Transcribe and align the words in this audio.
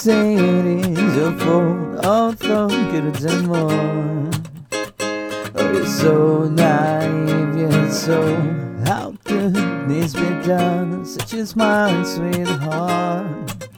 say 0.00 0.34
it 0.34 0.64
is 0.64 1.14
your 1.14 1.32
fault, 1.40 2.38
could 2.40 3.04
have 3.04 3.20
done 3.20 3.46
more. 3.46 4.30
Oh, 5.54 5.72
you're 5.74 5.84
so 5.84 6.48
naive, 6.48 7.58
yet 7.58 7.90
so 7.90 8.34
how 8.86 9.14
could 9.24 9.52
this 9.90 10.14
be 10.14 10.30
done? 10.48 11.04
Such 11.04 11.34
a 11.34 11.44
smile, 11.44 12.02
sweetheart. 12.06 13.68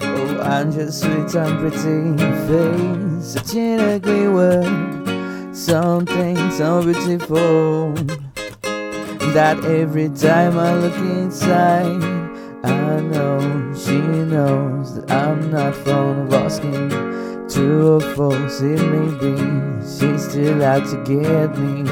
Oh, 0.00 0.40
I'm 0.40 0.72
sweet 0.90 1.34
and 1.34 1.58
pretty 1.60 2.16
face, 2.48 3.26
such 3.34 3.54
an 3.54 3.80
ugly 3.80 4.28
word, 4.28 5.54
something 5.54 6.50
so 6.52 6.82
beautiful 6.82 7.92
that 9.34 9.62
every 9.66 10.08
time 10.08 10.58
I 10.58 10.72
look 10.72 10.96
inside, 10.96 12.17
I 12.64 13.00
know 13.00 13.72
she 13.74 13.98
knows 13.98 14.94
that 14.94 15.10
I'm 15.10 15.50
not 15.50 15.74
fond 15.74 16.32
of 16.32 16.34
asking. 16.34 16.90
True 17.48 17.96
or 17.96 18.00
false 18.14 18.60
it 18.60 18.80
may 18.80 19.10
be, 19.18 19.36
she's 19.80 20.28
still 20.28 20.62
out 20.64 20.84
to 20.90 20.96
get 21.04 21.56
me. 21.58 21.88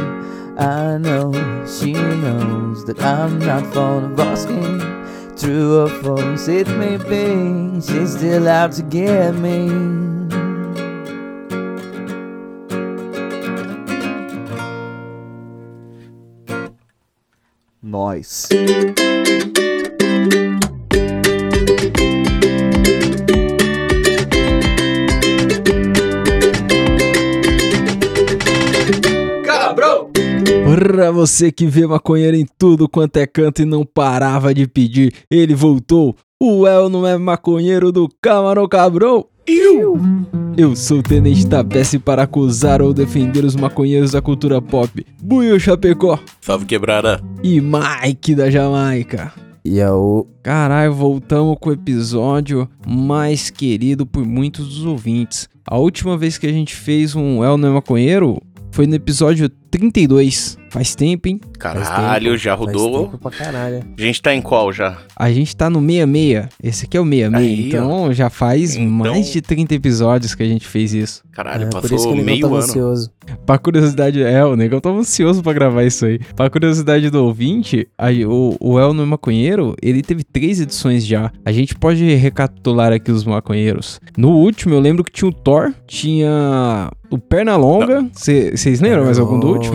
I 0.58 0.98
know 0.98 1.32
she 1.66 1.92
knows 1.92 2.84
that 2.86 3.00
I'm 3.00 3.38
not 3.38 3.64
fond 3.72 4.12
of 4.12 4.20
asking. 4.20 4.80
True 5.36 5.82
or 5.82 5.88
false 5.88 6.48
it 6.48 6.68
may 6.68 6.96
be, 6.96 7.80
she's 7.80 8.16
still 8.16 8.48
out 8.48 8.72
to 8.72 8.82
get 8.82 9.34
me. 9.34 9.68
Nós. 17.82 18.48
Pra 30.76 31.10
você 31.10 31.50
que 31.50 31.66
vê 31.66 31.86
maconheiro 31.86 32.36
em 32.36 32.44
tudo 32.58 32.86
quanto 32.86 33.16
é 33.16 33.26
canto 33.26 33.62
e 33.62 33.64
não 33.64 33.82
parava 33.82 34.52
de 34.52 34.68
pedir, 34.68 35.10
ele 35.30 35.54
voltou. 35.54 36.14
O 36.38 36.66
El 36.66 36.90
não 36.90 37.06
é 37.06 37.16
maconheiro 37.16 37.90
do 37.90 38.06
Camarão 38.20 38.68
Cabrão. 38.68 39.24
Eu 40.54 40.76
sou 40.76 40.98
o 40.98 41.02
Tenente 41.02 41.46
Tabesse 41.46 41.98
para 41.98 42.24
acusar 42.24 42.82
ou 42.82 42.92
defender 42.92 43.42
os 43.42 43.56
maconheiros 43.56 44.10
da 44.10 44.20
cultura 44.20 44.60
pop. 44.60 45.02
Buiu 45.22 45.58
Chapecó 45.58 46.18
Salve 46.42 46.66
quebrada! 46.66 47.22
e 47.42 47.58
Mike 47.58 48.34
da 48.34 48.50
Jamaica. 48.50 49.32
E 49.64 49.80
é 49.80 49.90
o 49.90 50.26
Caralho, 50.42 50.92
voltamos 50.92 51.56
com 51.58 51.70
o 51.70 51.72
episódio 51.72 52.68
mais 52.86 53.48
querido 53.48 54.04
por 54.04 54.26
muitos 54.26 54.68
dos 54.68 54.84
ouvintes. 54.84 55.48
A 55.66 55.78
última 55.78 56.18
vez 56.18 56.36
que 56.36 56.46
a 56.46 56.52
gente 56.52 56.76
fez 56.76 57.16
um 57.16 57.42
El 57.42 57.56
não 57.56 57.70
é 57.70 57.72
maconheiro 57.72 58.42
foi 58.76 58.86
no 58.86 58.94
episódio 58.94 59.48
32. 59.78 60.58
Faz 60.68 60.94
tempo, 60.94 61.28
hein? 61.28 61.40
Caralho, 61.58 62.36
já 62.36 62.56
Faz 62.56 62.66
rodou. 62.72 63.04
tempo 63.06 63.18
pra 63.18 63.30
caralho. 63.30 63.82
A 63.96 64.00
gente 64.02 64.20
tá 64.20 64.34
em 64.34 64.42
qual 64.42 64.70
já? 64.72 64.98
A 65.16 65.30
gente 65.32 65.56
tá 65.56 65.70
no 65.70 65.80
66. 65.80 66.48
Esse 66.62 66.84
aqui 66.84 66.96
é 66.96 67.00
o 67.00 67.04
66. 67.04 67.34
Aí, 67.34 67.68
então 67.68 68.12
já 68.12 68.28
faz 68.28 68.74
Então- 68.74 68.90
mais 69.12 69.30
de 69.32 69.40
30 69.40 69.74
episódios 69.74 70.34
que 70.34 70.42
a 70.42 70.46
gente 70.46 70.66
fez 70.66 70.92
isso. 70.92 71.22
Caralho, 71.32 71.64
É, 71.66 71.70
por 71.70 71.78
isso 71.78 71.88
que 71.88 71.94
passou 71.94 72.16
meio 72.16 72.40
tava 72.42 72.54
ano. 72.56 72.64
ansioso. 72.64 73.10
Pra 73.46 73.58
curiosidade, 73.58 74.22
é, 74.22 74.44
o 74.44 74.54
negão 74.56 74.80
tava 74.80 74.98
ansioso 74.98 75.42
pra 75.42 75.52
gravar 75.52 75.84
isso 75.84 76.04
aí. 76.04 76.18
Pra 76.34 76.50
curiosidade 76.50 77.08
do 77.10 77.24
ouvinte, 77.24 77.88
a- 77.96 78.10
o, 78.28 78.56
o 78.60 78.78
El 78.78 78.92
no 78.92 79.06
Maconheiro, 79.06 79.74
ele 79.80 80.02
teve 80.02 80.24
três 80.24 80.60
edições 80.60 81.06
já. 81.06 81.30
A 81.44 81.52
gente 81.52 81.74
pode 81.74 82.04
recapitular 82.16 82.92
aqui 82.92 83.10
os 83.10 83.24
maconheiros. 83.24 83.98
No 84.18 84.30
último, 84.32 84.74
eu 84.74 84.80
lembro 84.80 85.02
que 85.04 85.12
tinha 85.12 85.28
o 85.28 85.32
Thor, 85.32 85.72
tinha 85.86 86.90
o 87.10 87.18
Pernalonga. 87.18 88.06
Vocês 88.12 88.80
lembram 88.80 89.04
mais 89.04 89.18
algum 89.18 89.38
do 89.38 89.48
último? 89.48 89.65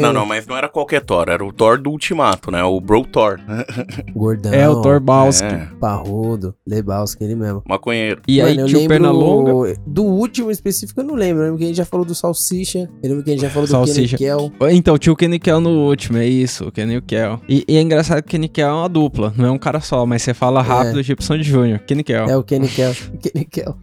Não, 0.00 0.12
não, 0.12 0.26
mas 0.26 0.46
não 0.46 0.56
era 0.56 0.68
qualquer 0.68 1.00
Thor, 1.00 1.28
era 1.28 1.44
o 1.44 1.52
Thor 1.52 1.80
do 1.80 1.90
Ultimato, 1.90 2.50
né? 2.50 2.62
O 2.64 2.80
Bro 2.80 3.04
Thor. 3.06 3.40
Gordão. 4.14 4.52
É, 4.52 4.68
o 4.68 4.80
Thor 4.80 5.00
Balski. 5.00 5.46
É, 5.46 5.68
Parrudo. 5.80 6.54
Lebowski, 6.66 7.24
ele 7.24 7.34
mesmo. 7.34 7.62
maconheiro. 7.68 8.22
E 8.26 8.40
aí 8.40 8.56
Mano, 8.56 8.60
eu 8.60 8.66
tinha 8.66 8.78
o 8.78 8.80
lembro 8.82 8.94
Pernalonga. 8.94 9.76
Do 9.86 10.04
último 10.04 10.50
específico 10.50 11.00
eu 11.00 11.04
não 11.04 11.14
lembro. 11.14 11.42
Eu 11.42 11.44
lembro 11.46 11.58
que 11.58 11.64
a 11.64 11.66
gente 11.68 11.76
já 11.76 11.84
falou 11.84 12.04
do 12.04 12.14
Salsicha. 12.14 12.88
Eu 13.02 13.10
lembro 13.10 13.24
que 13.24 13.30
a 13.30 13.32
gente 13.32 13.42
já 13.42 13.50
falou 13.50 13.66
Salsicha. 13.66 14.16
do 14.16 14.18
Kenny 14.18 14.18
Kell. 14.18 14.52
Então, 14.72 14.98
tinha 14.98 15.12
o 15.12 15.16
Kenny 15.16 15.38
Kell 15.38 15.60
no 15.60 15.70
último, 15.88 16.18
é 16.18 16.26
isso, 16.26 16.68
o 16.68 16.72
Kenny 16.72 17.00
Kell. 17.00 17.40
E, 17.48 17.64
e 17.68 17.76
é 17.76 17.80
engraçado 17.80 18.22
que 18.22 18.28
o 18.28 18.30
Kenny 18.30 18.48
Kell 18.48 18.68
é 18.68 18.72
uma 18.72 18.88
dupla, 18.88 19.32
não 19.36 19.46
é 19.46 19.50
um 19.50 19.58
cara 19.58 19.80
só, 19.80 20.04
mas 20.04 20.22
você 20.22 20.34
fala 20.34 20.62
rápido, 20.62 21.02
tipo 21.02 21.22
Sandy 21.22 21.42
Júnior, 21.42 21.78
Kenny 21.80 22.02
Kell. 22.04 22.28
É 22.28 22.36
o 22.36 22.42
Kenny 22.42 22.68
Kell. 22.68 22.94
Kenny 23.20 23.44
Kell. 23.44 23.76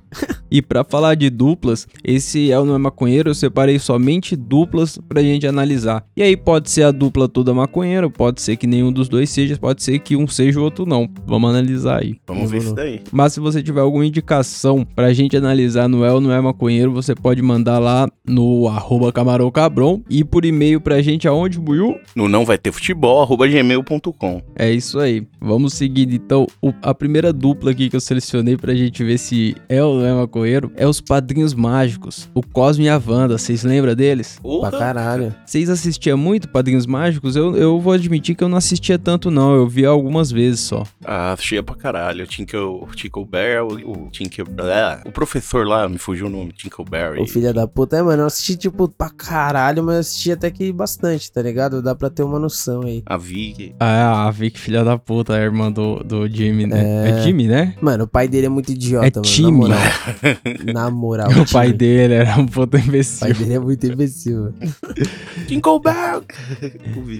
E 0.49 0.61
pra 0.61 0.83
falar 0.83 1.15
de 1.15 1.29
duplas, 1.29 1.87
esse 2.03 2.51
é 2.51 2.59
o 2.59 2.65
Não 2.65 2.75
é 2.75 2.77
Maconheiro, 2.77 3.29
eu 3.29 3.35
separei 3.35 3.79
somente 3.79 4.35
duplas 4.35 4.97
pra 5.07 5.21
gente 5.21 5.46
analisar. 5.47 6.03
E 6.15 6.21
aí 6.23 6.35
pode 6.37 6.69
ser 6.69 6.83
a 6.83 6.91
dupla 6.91 7.27
toda 7.27 7.53
maconheira, 7.53 8.09
pode 8.09 8.41
ser 8.41 8.55
que 8.57 8.67
nenhum 8.67 8.91
dos 8.91 9.07
dois 9.09 9.29
seja, 9.29 9.57
pode 9.57 9.83
ser 9.83 9.99
que 9.99 10.15
um 10.15 10.27
seja 10.27 10.59
o 10.59 10.63
outro 10.63 10.85
não. 10.85 11.09
Vamos 11.25 11.49
analisar 11.49 12.01
aí. 12.01 12.15
Vamos 12.27 12.51
ver 12.51 12.57
isso 12.59 12.73
daí. 12.75 13.01
Mas 13.11 13.33
se 13.33 13.39
você 13.39 13.61
tiver 13.63 13.81
alguma 13.81 14.05
indicação 14.05 14.85
pra 14.95 15.13
gente 15.13 15.35
analisar 15.37 15.87
no 15.87 16.03
É 16.03 16.11
ou 16.11 16.19
Não 16.21 16.31
é 16.31 16.39
Maconheiro, 16.41 16.91
você 16.91 17.13
pode 17.15 17.41
mandar 17.41 17.79
lá 17.79 18.07
no 18.27 18.67
arroba 18.67 19.11
camarão 19.11 19.49
cabron 19.51 20.01
e 20.09 20.23
por 20.23 20.45
e-mail 20.45 20.79
pra 20.81 21.01
gente 21.01 21.27
aonde, 21.27 21.59
Buiu? 21.59 21.97
No 22.15 22.27
não 22.27 22.45
vai 22.45 22.57
ter 22.57 22.71
futebol, 22.71 23.21
arroba 23.21 23.47
gmail.com. 23.47 24.41
É 24.55 24.71
isso 24.71 24.99
aí. 24.99 25.25
Vamos 25.39 25.73
seguir 25.73 26.11
então. 26.13 26.47
O- 26.61 26.73
a 26.81 26.93
primeira 26.93 27.31
dupla 27.31 27.71
aqui 27.71 27.89
que 27.89 27.95
eu 27.95 27.99
selecionei 28.01 28.57
pra 28.57 28.73
gente 28.75 29.03
ver 29.03 29.17
se 29.17 29.55
é 29.69 29.83
ou 29.83 29.99
não 29.99 30.05
é 30.05 30.13
maconheiro 30.13 30.71
é 30.75 30.87
os 30.87 30.99
Padrinhos 31.01 31.53
Mágicos, 31.53 32.29
o 32.33 32.41
Cosme 32.41 32.85
e 32.85 32.89
a 32.89 33.01
Wanda. 33.05 33.37
Vocês 33.37 33.63
lembram 33.63 33.95
deles? 33.95 34.39
Pra 34.61 34.71
caralho. 34.71 35.26
Vocês 35.45 35.69
assistiam 35.69 36.17
muito 36.17 36.47
Padrinhos 36.49 36.85
Mágicos? 36.85 37.35
Eu, 37.35 37.55
eu 37.55 37.79
vou 37.79 37.93
admitir 37.93 38.35
que 38.35 38.43
eu 38.43 38.49
não 38.49 38.57
assistia 38.57 38.97
tanto, 38.99 39.29
não. 39.31 39.55
Eu 39.55 39.67
vi 39.67 39.85
algumas 39.85 40.31
vezes 40.31 40.59
só. 40.61 40.83
Ah, 41.05 41.33
assistia 41.33 41.61
pra 41.63 41.75
caralho. 41.75 42.23
O 42.23 42.27
Tinkle, 42.27 42.59
o 42.59 42.87
Tinkleberry, 42.95 43.83
o, 43.83 43.91
o 44.05 44.09
Tinkle... 44.11 44.45
Ah, 44.59 45.01
o 45.05 45.11
professor 45.11 45.65
lá, 45.67 45.87
me 45.87 45.97
fugiu 45.97 46.27
o 46.27 46.29
nome, 46.29 46.51
Tinkleberry. 46.51 47.21
O 47.21 47.27
filho 47.27 47.53
da 47.53 47.67
puta. 47.67 47.97
É, 47.97 48.01
mano, 48.01 48.23
eu 48.23 48.27
assisti, 48.27 48.55
tipo, 48.55 48.87
pra 48.87 49.09
caralho, 49.09 49.83
mas 49.83 49.93
eu 49.95 49.99
assisti 50.01 50.31
até 50.31 50.49
que 50.51 50.71
bastante, 50.71 51.31
tá 51.31 51.41
ligado? 51.41 51.81
Dá 51.81 51.95
pra 51.95 52.09
ter 52.09 52.23
uma 52.23 52.39
noção 52.39 52.81
aí. 52.83 53.03
A 53.05 53.17
Vig. 53.17 53.73
Ah, 53.79 54.27
a 54.27 54.31
Vic, 54.31 54.59
filha 54.59 54.83
da 54.83 54.97
puta, 54.97 55.33
a 55.33 55.39
irmã 55.41 55.71
do, 55.71 56.03
do 56.03 56.27
Jimmy, 56.27 56.65
né? 56.67 57.09
É, 57.09 57.21
Jimmy, 57.23 57.47
né? 57.47 57.75
Mano, 57.81 58.03
o 58.03 58.07
pai 58.07 58.27
dele 58.27 58.45
é 58.47 58.49
muito 58.49 58.71
idiota, 58.71 59.07
É 59.07 59.11
mano. 59.15 59.21
time. 59.21 59.47
Na 60.73 60.89
moral. 60.91 61.29
Na 61.29 61.29
moral. 61.31 61.31
o 61.31 61.51
pai 61.51 61.67
time. 61.67 61.77
dele 61.77 62.13
era 62.15 62.37
um 62.39 62.45
puta 62.45 62.77
O 62.77 62.79
imbecil. 62.79 63.19
pai 63.19 63.33
dele 63.33 63.53
é 63.53 63.59
muito 63.59 63.85
imbecil. 63.87 64.53
mano. 65.17 65.47
Tinkleberry! 65.47 66.21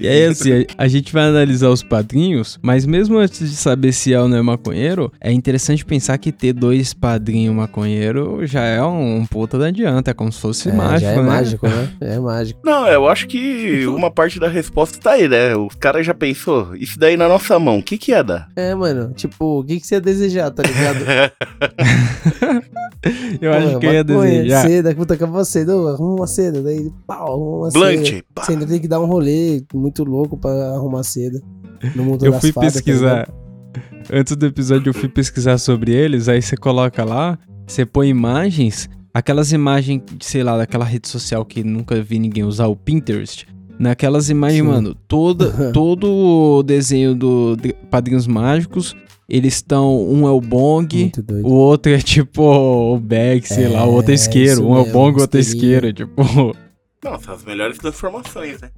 E 0.02 0.08
aí, 0.08 0.26
assim, 0.26 0.66
a, 0.78 0.84
a 0.84 0.88
gente 0.88 1.14
vai 1.14 1.28
analisar 1.28 1.70
os 1.70 1.84
padrinhos, 1.84 2.60
mas 2.62 2.86
mesmo 2.86 3.18
antes 3.18 3.50
de 3.50 3.56
saber 3.56 3.92
se 3.94 4.14
é 4.14 4.22
ou 4.22 4.28
não 4.28 4.38
é 4.38 4.42
maconheiro, 4.42 5.12
é 5.20 5.32
interessante 5.32 5.86
pensar 5.86 6.18
que 6.18 6.32
ter 6.32 6.54
dois 6.54 6.94
padrinhos 6.94 7.56
maconheiro 7.56 8.46
já 8.46 8.64
é 8.64 8.84
um, 8.84 9.26
puta 9.26 9.58
da 9.58 9.68
adianta, 9.68 10.12
é 10.12 10.14
como 10.14 10.32
se 10.32 10.40
fosse 10.40 10.70
É, 10.70 10.74
mágico, 10.74 11.00
já 11.02 11.12
é 11.12 11.16
né? 11.16 11.22
mágico, 11.22 11.68
né? 11.68 11.90
É 12.02 12.20
mágico. 12.20 12.60
Não, 12.64 12.88
eu 12.88 13.08
acho 13.08 13.28
que 13.28 13.86
uma 13.88 14.12
parte 14.12 14.40
da 14.40 14.48
resposta 14.48 15.00
tá 15.00 15.12
aí, 15.12 15.28
né? 15.28 15.56
O 15.56 15.68
cara 15.80 16.04
já 16.04 16.14
pensou, 16.14 16.76
isso 16.76 17.00
daí 17.00 17.18
na 17.18 17.28
nossa 17.28 17.58
mão, 17.60 17.80
o 17.80 17.84
que 17.84 17.98
que 17.98 18.12
ia 18.12 18.24
dar? 18.24 18.50
É, 18.56 18.74
mano, 18.76 19.14
tipo, 19.14 19.60
o 19.60 19.64
que, 19.64 19.80
que 19.80 19.88
você 19.88 19.96
ia 19.96 20.02
desejar, 20.02 20.52
tá 20.52 20.64
ligado? 20.64 20.98
Eu 23.42 23.54
acho 23.54 23.72
Pô, 23.74 23.80
que 23.80 23.86
eu 23.86 23.94
ia 23.94 24.04
desejar. 24.04 24.68
Seda, 24.68 24.96
puta, 24.96 25.46
seda, 25.46 25.78
ô, 25.78 25.88
arruma 25.88 26.16
uma 26.16 26.28
seda, 26.28 26.62
daí, 26.62 26.92
pau, 27.06 27.34
arruma 27.34 27.58
uma 27.58 27.70
Blunt, 27.72 27.87
seda. 27.96 28.24
pá. 28.34 28.44
Você 28.44 28.52
ainda 28.54 28.66
tem 28.66 28.80
que 28.80 28.88
dar 28.88 29.00
um 29.00 29.06
rolê 29.06 29.64
muito 29.74 30.04
louco 30.04 30.38
pra 30.38 30.52
arrumar 30.76 31.04
seda. 31.04 31.42
No 31.96 32.04
mundo 32.04 32.26
Eu 32.26 32.32
das 32.32 32.42
fui 32.42 32.52
fadas, 32.52 32.74
tá 32.74 32.80
pesquisar. 32.80 33.30
Antes 34.12 34.36
do 34.36 34.46
episódio, 34.46 34.90
eu 34.90 34.94
fui 34.94 35.10
pesquisar 35.10 35.58
sobre 35.58 35.92
eles. 35.94 36.28
Aí 36.30 36.42
você 36.42 36.56
coloca 36.58 37.04
lá, 37.04 37.38
você 37.68 37.86
põe 37.86 38.08
imagens, 38.10 38.90
aquelas 39.14 39.52
imagens, 39.52 40.02
sei 40.22 40.44
lá, 40.44 40.58
daquela 40.58 40.86
rede 40.86 41.08
social 41.08 41.44
que 41.46 41.64
nunca 41.64 42.02
vi 42.02 42.18
ninguém 42.20 42.44
usar, 42.44 42.68
o 42.68 42.76
Pinterest. 42.76 43.46
Naquelas 43.80 44.30
imagens, 44.30 44.62
Sim. 44.62 44.68
mano, 44.68 44.96
toda, 45.08 45.70
todo 45.72 46.08
o 46.12 46.64
desenho 46.64 47.14
do 47.14 47.56
de 47.56 47.74
Padrinhos 47.92 48.26
Mágicos, 48.26 48.96
eles 49.30 49.56
estão. 49.56 50.02
Um 50.10 50.28
é 50.28 50.32
o 50.32 50.42
Bong, 50.42 51.12
o 51.44 51.52
outro 51.54 51.92
é 51.92 52.00
tipo 52.00 52.42
o 52.42 52.98
Bag, 53.00 53.46
sei 53.48 53.68
lá, 53.68 53.86
o 53.86 53.92
outro 53.94 54.12
é 54.12 54.14
É, 54.14 54.16
isqueiro. 54.16 54.68
Um 54.68 54.76
é 54.78 54.82
o 54.82 54.86
Bong, 54.92 55.18
o 55.18 55.22
outro 55.22 55.38
é 55.38 55.42
isqueiro. 55.42 55.94
Tipo, 55.94 56.56
Nossa, 57.12 57.32
as 57.34 57.44
melhores 57.44 57.78
transformações, 57.78 58.60
né? 58.62 58.70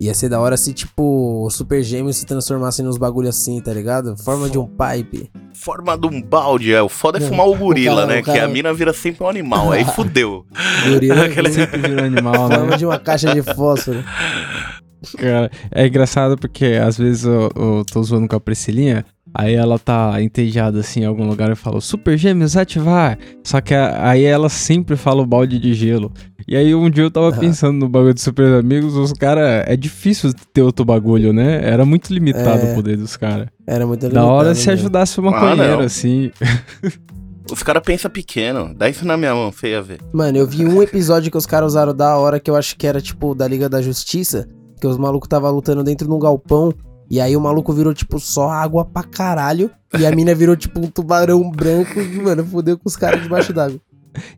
Ia 0.00 0.14
ser 0.14 0.28
da 0.28 0.40
hora 0.40 0.56
se, 0.56 0.72
tipo, 0.72 1.44
o 1.46 1.50
Super 1.50 1.80
Gêmeos 1.82 2.16
se 2.16 2.26
transformassem 2.26 2.84
nos 2.84 2.98
bagulho 2.98 3.28
assim, 3.28 3.60
tá 3.60 3.72
ligado? 3.72 4.16
Forma 4.16 4.50
de 4.50 4.58
um 4.58 4.66
pipe. 4.66 5.30
Forma 5.54 5.96
de 5.96 6.06
um 6.08 6.20
balde, 6.20 6.72
é. 6.74 6.82
O 6.82 6.88
foda 6.88 7.18
é 7.18 7.20
fumar 7.20 7.46
o 7.46 7.52
o 7.52 7.56
gorila, 7.56 8.02
cara- 8.02 8.06
né? 8.14 8.20
o 8.20 8.24
cara- 8.24 8.38
Que 8.38 8.44
a 8.44 8.48
mina 8.48 8.74
vira 8.74 8.92
sempre 8.92 9.22
um 9.22 9.28
animal, 9.28 9.70
aí 9.70 9.84
fudeu. 9.94 10.44
Gorila, 10.88 11.26
Aquele- 11.26 11.52
sempre 11.52 11.78
vira 11.78 12.04
animal, 12.04 12.48
né? 12.48 12.56
forma 12.56 12.76
de 12.76 12.84
uma 12.84 12.98
caixa 12.98 13.32
de 13.32 13.42
fósforo. 13.54 14.02
Cara, 15.18 15.50
é 15.70 15.86
engraçado 15.86 16.36
porque 16.36 16.64
às 16.82 16.96
vezes 16.96 17.24
eu, 17.24 17.50
eu 17.56 17.84
tô 17.90 18.02
zoando 18.02 18.28
com 18.28 18.36
a 18.36 18.40
Priscilinha. 18.40 19.04
Aí 19.34 19.54
ela 19.54 19.78
tá 19.78 20.20
entediada 20.22 20.80
assim 20.80 21.00
em 21.00 21.04
algum 21.06 21.26
lugar 21.26 21.50
e 21.50 21.54
fala: 21.56 21.80
Super 21.80 22.18
Gêmeos 22.18 22.56
ativar. 22.56 23.18
Só 23.42 23.60
que 23.60 23.72
a- 23.74 24.10
aí 24.10 24.24
ela 24.24 24.48
sempre 24.48 24.94
fala 24.94 25.22
o 25.22 25.26
balde 25.26 25.58
de 25.58 25.72
gelo. 25.74 26.12
E 26.46 26.56
aí 26.56 26.74
um 26.74 26.88
dia 26.90 27.04
eu 27.04 27.10
tava 27.10 27.28
Ah. 27.28 27.32
pensando 27.38 27.78
no 27.78 27.88
bagulho 27.88 28.14
de 28.14 28.20
Super 28.20 28.54
Amigos, 28.54 28.94
os 28.96 29.12
caras. 29.12 29.64
É 29.66 29.76
difícil 29.76 30.32
ter 30.52 30.62
outro 30.62 30.84
bagulho, 30.84 31.32
né? 31.32 31.60
Era 31.68 31.84
muito 31.84 32.12
limitado 32.12 32.66
É. 32.66 32.72
o 32.72 32.74
poder 32.74 32.96
dos 32.96 33.16
caras. 33.16 33.48
Era 33.66 33.86
muito 33.86 34.08
Da 34.08 34.24
hora 34.24 34.48
limitado 34.48 34.54
se 34.58 34.66
mesmo. 34.68 34.80
ajudasse 34.80 35.20
o 35.20 35.28
Ah, 35.28 35.30
maconheiro, 35.30 35.80
assim. 35.80 36.30
Os 37.50 37.62
caras 37.62 37.82
pensam 37.84 38.10
pequeno. 38.10 38.72
Dá 38.74 38.88
isso 38.88 39.06
na 39.06 39.16
minha 39.16 39.34
mão, 39.34 39.50
você 39.52 39.68
ia 39.70 39.82
ver. 39.82 39.98
Mano, 40.12 40.38
eu 40.38 40.46
vi 40.46 40.64
um 40.64 40.82
episódio 40.82 41.30
que 41.30 41.36
os 41.36 41.44
caras 41.46 41.72
usaram 41.72 41.94
da 41.94 42.16
hora 42.16 42.38
que 42.40 42.50
eu 42.50 42.56
acho 42.56 42.76
que 42.76 42.86
era 42.86 43.00
tipo 43.00 43.34
da 43.34 43.46
Liga 43.48 43.68
da 43.68 43.82
Justiça, 43.82 44.48
que 44.80 44.86
os 44.86 44.96
malucos 44.96 45.28
tava 45.28 45.50
lutando 45.50 45.82
dentro 45.84 46.06
de 46.06 46.12
um 46.14 46.18
galpão. 46.18 46.72
E 47.10 47.20
aí 47.20 47.36
o 47.36 47.40
maluco 47.40 47.72
virou, 47.74 47.92
tipo, 47.92 48.18
só 48.18 48.48
água 48.48 48.86
pra 48.86 49.02
caralho. 49.02 49.70
E 49.98 50.06
a 50.06 50.10
mina 50.14 50.34
virou, 50.34 50.56
tipo, 50.56 50.80
um 50.80 50.86
tubarão 50.86 51.50
branco. 51.50 52.00
E, 52.00 52.16
mano, 52.22 52.42
fudeu 52.46 52.78
com 52.78 52.88
os 52.88 52.96
caras 52.96 53.22
debaixo 53.22 53.52
d'água. 53.52 53.78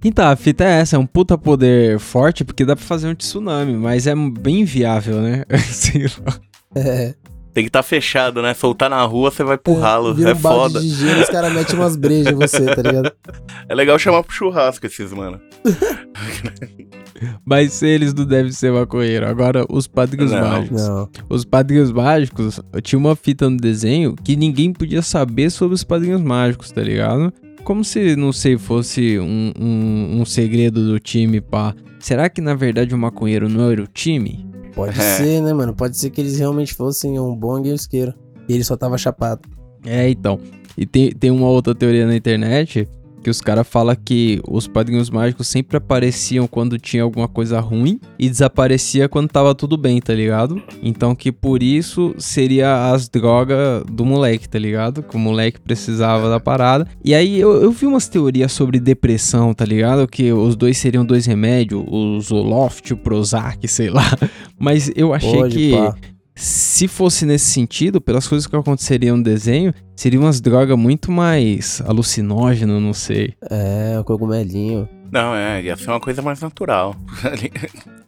Então, 0.05 0.27
a 0.29 0.37
fita 0.37 0.65
é 0.65 0.81
essa, 0.81 0.97
é 0.97 0.99
um 0.99 1.07
puta 1.07 1.37
poder 1.37 1.99
forte, 1.99 2.45
porque 2.45 2.65
dá 2.65 2.77
pra 2.77 2.85
fazer 2.85 3.09
um 3.09 3.15
tsunami, 3.15 3.75
mas 3.75 4.07
é 4.07 4.15
bem 4.15 4.65
viável, 4.65 5.21
né? 5.21 5.45
Sei 5.71 6.03
lá. 6.25 6.39
É. 6.77 7.15
Tem 7.53 7.63
que 7.63 7.69
estar 7.69 7.85
fechado, 7.85 8.43
né? 8.43 8.53
Soltar 8.53 8.91
na 8.91 9.01
rua, 9.05 9.31
você 9.31 9.45
vai 9.45 9.57
pro 9.57 9.79
ralo. 9.79 10.13
Vira 10.13 10.31
É 10.31 10.35
um 10.35 10.39
balde 10.39 10.75
foda. 10.75 10.81
de 10.85 10.89
gelo, 10.91 11.21
os 11.23 11.29
caras 11.29 11.53
metem 11.53 11.77
umas 11.77 11.95
brejas 11.95 12.33
em 12.33 12.35
você, 12.37 12.65
tá 12.67 12.83
ligado? 12.83 13.13
É 13.69 13.75
legal 13.75 13.99
chamar 13.99 14.23
pro 14.25 14.35
churrasco 14.35 14.85
esses, 14.87 15.13
mano. 15.13 15.41
Mas 17.45 17.83
eles 17.83 18.13
não 18.13 18.25
devem 18.25 18.53
ser 18.53 18.73
maconheiro. 18.73 19.27
Agora, 19.27 19.65
os 19.71 19.87
padrinhos 19.87 20.33
Não. 20.33 20.41
mágicos. 20.41 20.83
Não. 20.89 21.09
Os 21.31 21.45
padrinhos 21.45 21.93
mágicos, 21.93 22.61
tinha 22.83 22.99
uma 22.99 23.15
fita 23.17 23.49
no 23.49 23.57
desenho 23.57 24.15
que 24.17 24.37
ninguém 24.37 24.73
podia 24.73 25.01
saber 25.01 25.51
sobre 25.51 25.75
os 25.75 25.85
padrinhos 25.85 26.21
mágicos, 26.21 26.71
tá 26.73 26.83
ligado? 26.83 27.33
Como 27.65 27.83
se, 27.83 28.15
não 28.15 28.33
sei, 28.33 28.59
fosse 28.59 29.19
um, 29.19 29.53
um, 29.59 30.21
um 30.21 30.25
segredo 30.25 30.87
do 30.87 31.01
time, 31.01 31.41
pá. 31.41 31.75
Será 31.99 32.29
que 32.29 32.41
na 32.43 32.55
verdade 32.55 32.95
o 32.95 32.99
maconheiro 32.99 33.49
não 33.49 33.71
era 33.71 33.83
o 33.83 33.87
time? 33.87 34.47
Pode 34.75 34.99
É. 34.99 35.03
ser, 35.17 35.41
né, 35.41 35.53
mano? 35.55 35.75
Pode 35.75 35.97
ser 35.97 36.11
que 36.11 36.21
eles 36.21 36.39
realmente 36.39 36.75
fossem 36.75 37.19
um 37.19 37.35
bong 37.35 37.67
e 37.69 37.73
um 37.73 37.75
isqueiro. 37.75 38.13
E 38.49 38.53
ele 38.53 38.65
só 38.65 38.77
tava 38.77 38.99
chapado. 38.99 39.41
É, 39.87 40.11
então. 40.11 40.39
E 40.77 40.85
tem, 40.85 41.11
tem 41.13 41.31
uma 41.31 41.49
outra 41.49 41.75
teoria 41.75 42.07
na 42.07 42.15
internet 42.17 42.87
que 43.25 43.31
os 43.31 43.41
caras 43.41 43.67
falam 43.67 43.97
que 43.97 44.39
os 44.47 44.69
padrinhos 44.69 45.09
mágicos 45.09 45.49
sempre 45.49 45.79
apareciam 45.79 46.47
quando 46.47 46.79
tinha 46.79 47.03
alguma 47.03 47.27
coisa 47.27 47.59
ruim 47.59 47.99
e 48.19 48.29
desaparecia 48.29 49.09
quando 49.09 49.31
tava 49.31 49.55
tudo 49.55 49.79
bem, 49.79 49.99
tá 49.99 50.13
ligado? 50.13 50.63
Então 50.83 51.15
que 51.15 51.33
por 51.33 51.63
isso 51.63 52.15
seria 52.19 52.93
as 52.93 53.09
drogas 53.09 53.83
do 53.91 54.05
moleque, 54.05 54.47
tá 54.47 54.59
ligado? 54.59 55.03
Que 55.03 55.17
o 55.17 55.19
moleque 55.19 55.59
precisava 55.59 56.29
da 56.29 56.39
parada. 56.39 56.87
E 57.03 57.15
aí 57.15 57.41
eu, 57.41 57.63
eu 57.63 57.71
vi 57.71 57.87
umas 57.87 58.07
teorias 58.09 58.53
sobre 58.53 58.79
depressão, 58.79 59.55
tá 59.55 59.65
ligado? 59.65 60.07
Que 60.07 60.31
os 60.31 60.55
dois 60.55 60.77
seriam 60.77 61.05
dois 61.05 61.25
remédios, 61.25 61.83
o 61.89 62.21
Zoloft, 62.21 62.93
o 62.93 62.97
Prozac, 62.97 63.67
sei 63.67 63.89
lá. 63.89 64.05
Mas 64.61 64.93
eu 64.95 65.15
achei 65.15 65.33
Pode, 65.33 65.57
que 65.57 65.71
pá. 65.73 65.97
Se 66.35 66.89
fosse 66.89 67.25
nesse 67.25 67.47
sentido, 67.47 68.01
pelas 68.01 68.27
coisas 68.27 68.47
que 68.47 68.57
aconteceriam 68.57 69.17
no 69.17 69.23
desenho, 69.23 69.73
seriam 69.95 70.25
umas 70.25 70.41
drogas 70.41 70.77
muito 70.77 71.11
mais 71.11 71.81
alucinógenas, 71.87 72.83
não 72.83 72.93
sei. 72.93 73.35
É, 73.51 73.99
o 73.99 74.05
cogumelinho. 74.05 74.89
Não, 75.13 75.35
é, 75.35 75.63
ia 75.63 75.77
ser 75.77 75.91
uma 75.91 76.01
coisa 76.01 76.21
mais 76.23 76.41
natural. 76.41 76.95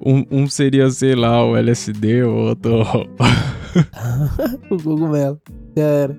Um, 0.00 0.24
um 0.30 0.48
seria, 0.48 0.88
sei 0.88 1.14
lá, 1.14 1.44
o 1.44 1.56
LSD, 1.56 2.22
o 2.22 2.34
outro. 2.34 2.80
o 4.70 4.82
cogumelo. 4.82 5.38
Já 5.76 5.84
era. 5.84 6.18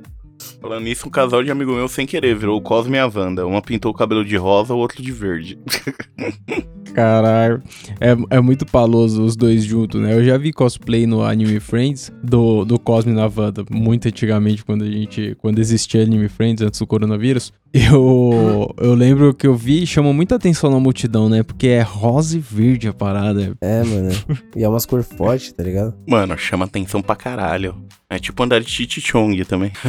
Falando 0.62 0.84
nisso, 0.84 1.08
um 1.08 1.12
casal 1.12 1.44
de 1.44 1.52
amigo 1.52 1.74
meu 1.74 1.88
sem 1.88 2.06
querer 2.06 2.36
virou 2.36 2.58
o 2.58 2.62
Cosme 2.62 2.98
e 2.98 3.00
a 3.00 3.08
Wanda. 3.08 3.46
Uma 3.46 3.62
pintou 3.62 3.92
o 3.92 3.96
cabelo 3.96 4.24
de 4.26 4.36
rosa, 4.36 4.74
o 4.74 4.78
outro 4.78 5.02
de 5.02 5.12
verde. 5.12 5.60
Caralho. 6.94 7.62
É, 8.00 8.38
é 8.38 8.42
muito 8.42 8.66
paloso 8.66 9.24
os 9.24 9.36
dois 9.36 9.64
juntos, 9.64 10.02
né? 10.02 10.14
Eu 10.14 10.24
já 10.24 10.38
vi 10.38 10.52
cosplay 10.52 11.06
no 11.06 11.24
Anime 11.24 11.60
Friends 11.60 12.12
do, 12.24 12.66
do 12.66 12.80
Cosme 12.80 13.14
na 13.14 13.26
Wanda, 13.26 13.64
muito 13.70 14.08
antigamente, 14.08 14.66
quando 14.66 14.84
a 14.84 14.92
gente. 14.92 15.36
Quando 15.40 15.60
existia 15.60 16.04
Anime 16.04 16.28
Friends, 16.28 16.62
antes 16.62 16.80
do 16.80 16.88
coronavírus. 16.88 17.54
Eu, 17.71 18.74
eu 18.80 18.95
lembro 18.95 19.31
que 19.33 19.45
eu 19.45 19.54
vi 19.56 19.83
e 19.83 19.88
chamou 19.88 20.12
muita 20.13 20.36
atenção 20.36 20.71
na 20.71 20.80
multidão, 20.80 21.30
né? 21.30 21.44
Porque 21.44 21.68
é 21.68 21.81
rosa 21.81 22.36
e 22.36 22.39
verde 22.39 22.88
a 22.88 22.94
parada. 22.94 23.54
É, 23.62 23.83
mano. 23.83 24.10
E 24.56 24.63
é 24.63 24.68
umas 24.69 24.86
cor 24.88 25.04
forte, 25.04 25.54
tá 25.54 25.63
ligado? 25.63 25.94
Mano, 26.07 26.36
chama 26.38 26.66
atenção 26.66 27.00
pra 27.01 27.16
caralho. 27.16 27.75
É 28.10 28.18
tipo 28.18 28.42
andar 28.42 28.60
de 28.60 28.69
Chichichong 28.69 29.45
também. 29.45 29.71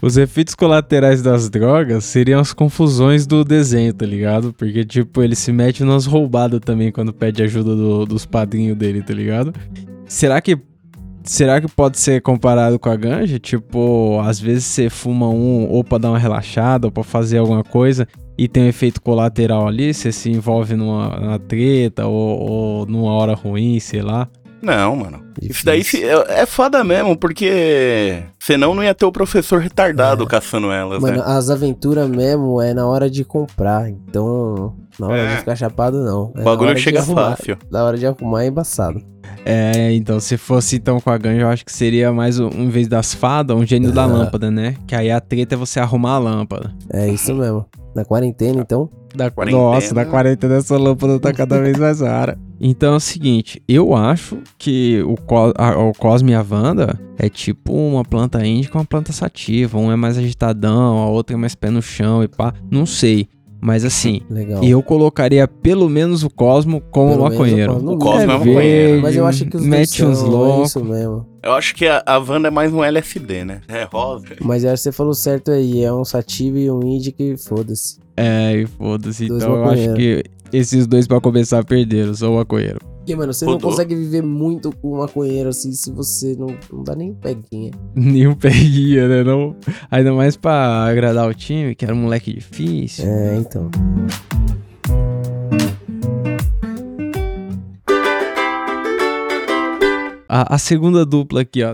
Os 0.00 0.16
efeitos 0.16 0.54
colaterais 0.54 1.20
das 1.22 1.48
drogas 1.50 2.04
seriam 2.04 2.38
as 2.40 2.52
confusões 2.52 3.26
do 3.26 3.42
desenho, 3.44 3.92
tá 3.92 4.06
ligado? 4.06 4.52
Porque, 4.52 4.84
tipo, 4.84 5.22
ele 5.22 5.34
se 5.34 5.50
mete 5.52 5.82
nas 5.82 6.06
roubadas 6.06 6.60
também 6.60 6.92
quando 6.92 7.12
pede 7.12 7.42
ajuda 7.42 7.74
do- 7.74 8.06
dos 8.06 8.24
padrinhos 8.24 8.76
dele, 8.76 9.02
tá 9.02 9.12
ligado? 9.14 9.52
Será 10.06 10.40
que. 10.40 10.56
Será 11.26 11.60
que 11.60 11.66
pode 11.66 11.98
ser 11.98 12.22
comparado 12.22 12.78
com 12.78 12.88
a 12.88 12.94
ganja? 12.94 13.38
Tipo, 13.38 14.20
às 14.20 14.38
vezes 14.38 14.64
você 14.64 14.88
fuma 14.88 15.28
um 15.28 15.68
ou 15.68 15.82
pra 15.82 15.98
dar 15.98 16.10
uma 16.10 16.18
relaxada 16.18 16.86
ou 16.86 16.92
pra 16.92 17.02
fazer 17.02 17.38
alguma 17.38 17.64
coisa 17.64 18.06
e 18.38 18.46
tem 18.46 18.62
um 18.62 18.68
efeito 18.68 19.02
colateral 19.02 19.66
ali, 19.66 19.92
você 19.92 20.12
se 20.12 20.30
envolve 20.30 20.76
numa, 20.76 21.18
numa 21.18 21.38
treta 21.38 22.06
ou, 22.06 22.50
ou 22.50 22.86
numa 22.86 23.12
hora 23.12 23.34
ruim, 23.34 23.80
sei 23.80 24.02
lá. 24.02 24.28
Não, 24.66 24.96
mano. 24.96 25.18
Isso 25.40 25.48
Difícil. 25.64 25.64
daí 25.64 25.84
se- 25.84 26.02
é, 26.04 26.40
é 26.42 26.46
foda 26.46 26.82
mesmo, 26.82 27.16
porque 27.16 28.22
senão 28.40 28.74
não 28.74 28.82
ia 28.82 28.94
ter 28.94 29.04
o 29.04 29.12
professor 29.12 29.60
retardado 29.60 30.24
É. 30.24 30.26
caçando 30.26 30.70
elas, 30.72 31.00
Mano, 31.00 31.18
né? 31.18 31.22
as 31.26 31.50
aventuras 31.50 32.08
mesmo 32.08 32.60
é 32.60 32.74
na 32.74 32.86
hora 32.86 33.08
de 33.08 33.24
comprar. 33.24 33.88
Então, 33.88 34.74
na 34.98 35.06
hora 35.08 35.18
É. 35.18 35.30
de 35.32 35.36
ficar 35.36 35.54
chapado, 35.56 36.02
não. 36.04 36.32
É 36.34 36.36
O 36.36 36.38
na 36.38 36.44
bagulho 36.44 36.76
chega 36.78 37.00
arrumar. 37.00 37.36
fácil. 37.36 37.56
Na 37.70 37.84
hora 37.84 37.96
de 37.96 38.06
arrumar 38.06 38.44
é 38.44 38.46
embaçado. 38.48 39.00
É, 39.44 39.92
então, 39.92 40.18
se 40.18 40.36
fosse 40.36 40.76
então 40.76 41.00
com 41.00 41.10
a 41.10 41.18
ganja, 41.18 41.42
eu 41.42 41.48
acho 41.48 41.64
que 41.64 41.72
seria 41.72 42.12
mais, 42.12 42.40
um, 42.40 42.48
em 42.48 42.68
vez 42.68 42.88
das 42.88 43.14
fadas, 43.14 43.56
um 43.56 43.64
gênio 43.64 43.92
da 43.92 44.02
Ah. 44.02 44.06
lâmpada, 44.06 44.50
né? 44.50 44.74
Que 44.86 44.94
aí 44.96 45.10
a 45.10 45.20
treta 45.20 45.54
é 45.54 45.58
você 45.58 45.78
arrumar 45.78 46.14
a 46.14 46.18
lâmpada. 46.18 46.72
É 46.92 47.08
isso 47.08 47.32
mesmo. 47.34 47.64
Na 47.94 48.04
quarentena, 48.04 48.60
então. 48.60 48.90
Da, 49.14 49.30
Quarentena. 49.30 49.62
Nossa, 49.62 49.94
da 49.94 50.04
quarentena 50.04 50.56
essa 50.56 50.76
lâmpada 50.76 51.18
tá 51.18 51.32
cada 51.32 51.58
vez 51.60 51.78
mais 51.78 52.00
rara. 52.02 52.36
Então 52.60 52.94
é 52.94 52.96
o 52.96 53.00
seguinte, 53.00 53.62
eu 53.68 53.94
acho 53.94 54.38
que 54.58 55.02
o, 55.02 55.14
Co- 55.16 55.52
a- 55.56 55.78
o 55.78 55.92
Cosme 55.92 56.32
e 56.32 56.34
a 56.34 56.44
Wanda 56.48 56.98
é 57.18 57.28
tipo 57.28 57.72
uma 57.72 58.04
planta 58.04 58.44
índica 58.46 58.76
e 58.76 58.80
uma 58.80 58.84
planta 58.86 59.12
sativa. 59.12 59.78
Um 59.78 59.92
é 59.92 59.96
mais 59.96 60.16
agitadão, 60.18 60.98
a 60.98 61.06
outra 61.08 61.34
é 61.36 61.38
mais 61.38 61.54
pé 61.54 61.70
no 61.70 61.82
chão 61.82 62.22
e 62.22 62.28
pá. 62.28 62.54
Não 62.70 62.86
sei. 62.86 63.28
Mas 63.58 63.84
assim, 63.84 64.20
Legal. 64.30 64.62
eu 64.62 64.82
colocaria 64.82 65.48
pelo 65.48 65.88
menos 65.88 66.22
o 66.22 66.28
Cosmo 66.30 66.80
como 66.90 67.12
Pelo 67.12 67.22
o 67.22 67.30
maconheiro. 67.30 67.72
Cosmo. 67.74 67.92
O 67.92 67.98
Cosmo 67.98 68.20
é 68.20 68.26
maconheiro. 68.26 69.02
Mas 69.02 69.16
eu 69.16 69.26
acho 69.26 69.46
que 69.46 69.56
os 69.56 69.62
dois 69.62 69.66
mete 69.66 70.04
uns 70.04 70.22
é 70.22 70.62
isso 70.62 70.84
mesmo. 70.84 71.26
Eu 71.42 71.52
acho 71.52 71.74
que 71.74 71.86
a, 71.86 72.02
a 72.06 72.18
Wanda 72.18 72.48
é 72.48 72.50
mais 72.50 72.72
um 72.72 72.84
LSD, 72.84 73.44
né? 73.44 73.62
É 73.66 73.84
rosa. 73.84 74.26
Mas 74.42 74.62
eu 74.62 74.70
acho 74.70 74.80
que 74.82 74.84
você 74.84 74.92
falou 74.92 75.14
certo 75.14 75.50
aí. 75.50 75.82
É 75.82 75.92
um 75.92 76.04
sativa 76.04 76.58
e 76.58 76.70
um 76.70 76.82
indie 76.82 77.12
que 77.12 77.36
foda-se. 77.38 77.98
É, 78.16 78.56
e 78.60 78.66
foda-se. 78.66 79.24
Então 79.24 79.56
eu 79.56 79.64
acho 79.64 79.94
que 79.94 80.22
esses 80.52 80.86
dois 80.86 81.06
pra 81.06 81.20
começar 81.20 81.64
perderam, 81.64 82.14
sou 82.14 82.36
maconheiro. 82.36 82.78
Porque, 82.98 83.14
mano, 83.14 83.32
você 83.32 83.44
não 83.44 83.52
Rodou. 83.52 83.70
consegue 83.70 83.94
viver 83.94 84.22
muito 84.22 84.72
com 84.76 84.94
um 84.94 84.98
maconheiro 84.98 85.48
assim 85.48 85.70
se 85.70 85.92
você 85.92 86.34
não, 86.36 86.48
não 86.72 86.82
dá 86.82 86.96
nem 86.96 87.14
peguinha. 87.14 87.70
Nenhum 87.94 88.34
peguinha, 88.34 89.06
né? 89.06 89.22
Não... 89.22 89.54
Ainda 89.90 90.12
mais 90.12 90.36
pra 90.36 90.84
agradar 90.86 91.28
o 91.28 91.32
time, 91.32 91.74
que 91.76 91.84
era 91.84 91.94
um 91.94 91.98
moleque 91.98 92.32
difícil. 92.32 93.04
É, 93.06 93.36
então. 93.36 93.70
A, 100.28 100.56
a 100.56 100.58
segunda 100.58 101.06
dupla 101.06 101.42
aqui, 101.42 101.62
ó. 101.62 101.70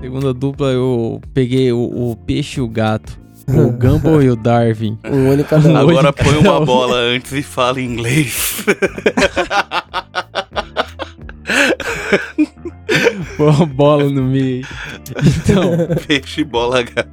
Segunda 0.00 0.32
dupla, 0.32 0.68
eu 0.68 1.20
peguei 1.34 1.72
o, 1.72 2.10
o 2.12 2.16
peixe 2.16 2.60
e 2.60 2.62
o 2.62 2.68
gato. 2.68 3.20
O 3.54 3.70
Gumball 3.72 4.22
e 4.22 4.30
o 4.30 4.36
Darwin. 4.36 4.98
Um 5.10 5.42
cada 5.44 5.68
um. 5.68 5.76
Agora 5.76 6.12
põe 6.12 6.36
uma 6.38 6.60
um. 6.60 6.64
bola 6.64 6.96
antes 6.96 7.32
e 7.32 7.42
fala 7.42 7.80
em 7.80 7.92
inglês. 7.92 8.64
Põe 13.36 13.48
uma 13.48 13.66
bola 13.66 14.04
no 14.10 14.22
meio. 14.22 14.66
Então, 15.24 15.72
Peixe, 16.06 16.44
bola, 16.44 16.82
gato. 16.82 17.08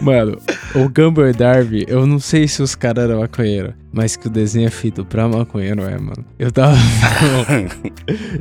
mano, 0.00 0.38
o 0.74 0.88
Gumball 0.88 1.26
e 1.26 1.30
o 1.30 1.34
Darwin, 1.34 1.84
eu 1.86 2.06
não 2.06 2.18
sei 2.18 2.48
se 2.48 2.62
os 2.62 2.74
caras 2.74 3.04
eram 3.04 3.20
maconheiros, 3.20 3.74
mas 3.92 4.16
que 4.16 4.26
o 4.26 4.30
desenho 4.30 4.66
é 4.66 4.70
feito 4.70 5.04
pra 5.04 5.28
maconheiro, 5.28 5.82
é, 5.82 5.98
mano. 5.98 6.24
Eu 6.38 6.50
tava. 6.50 6.76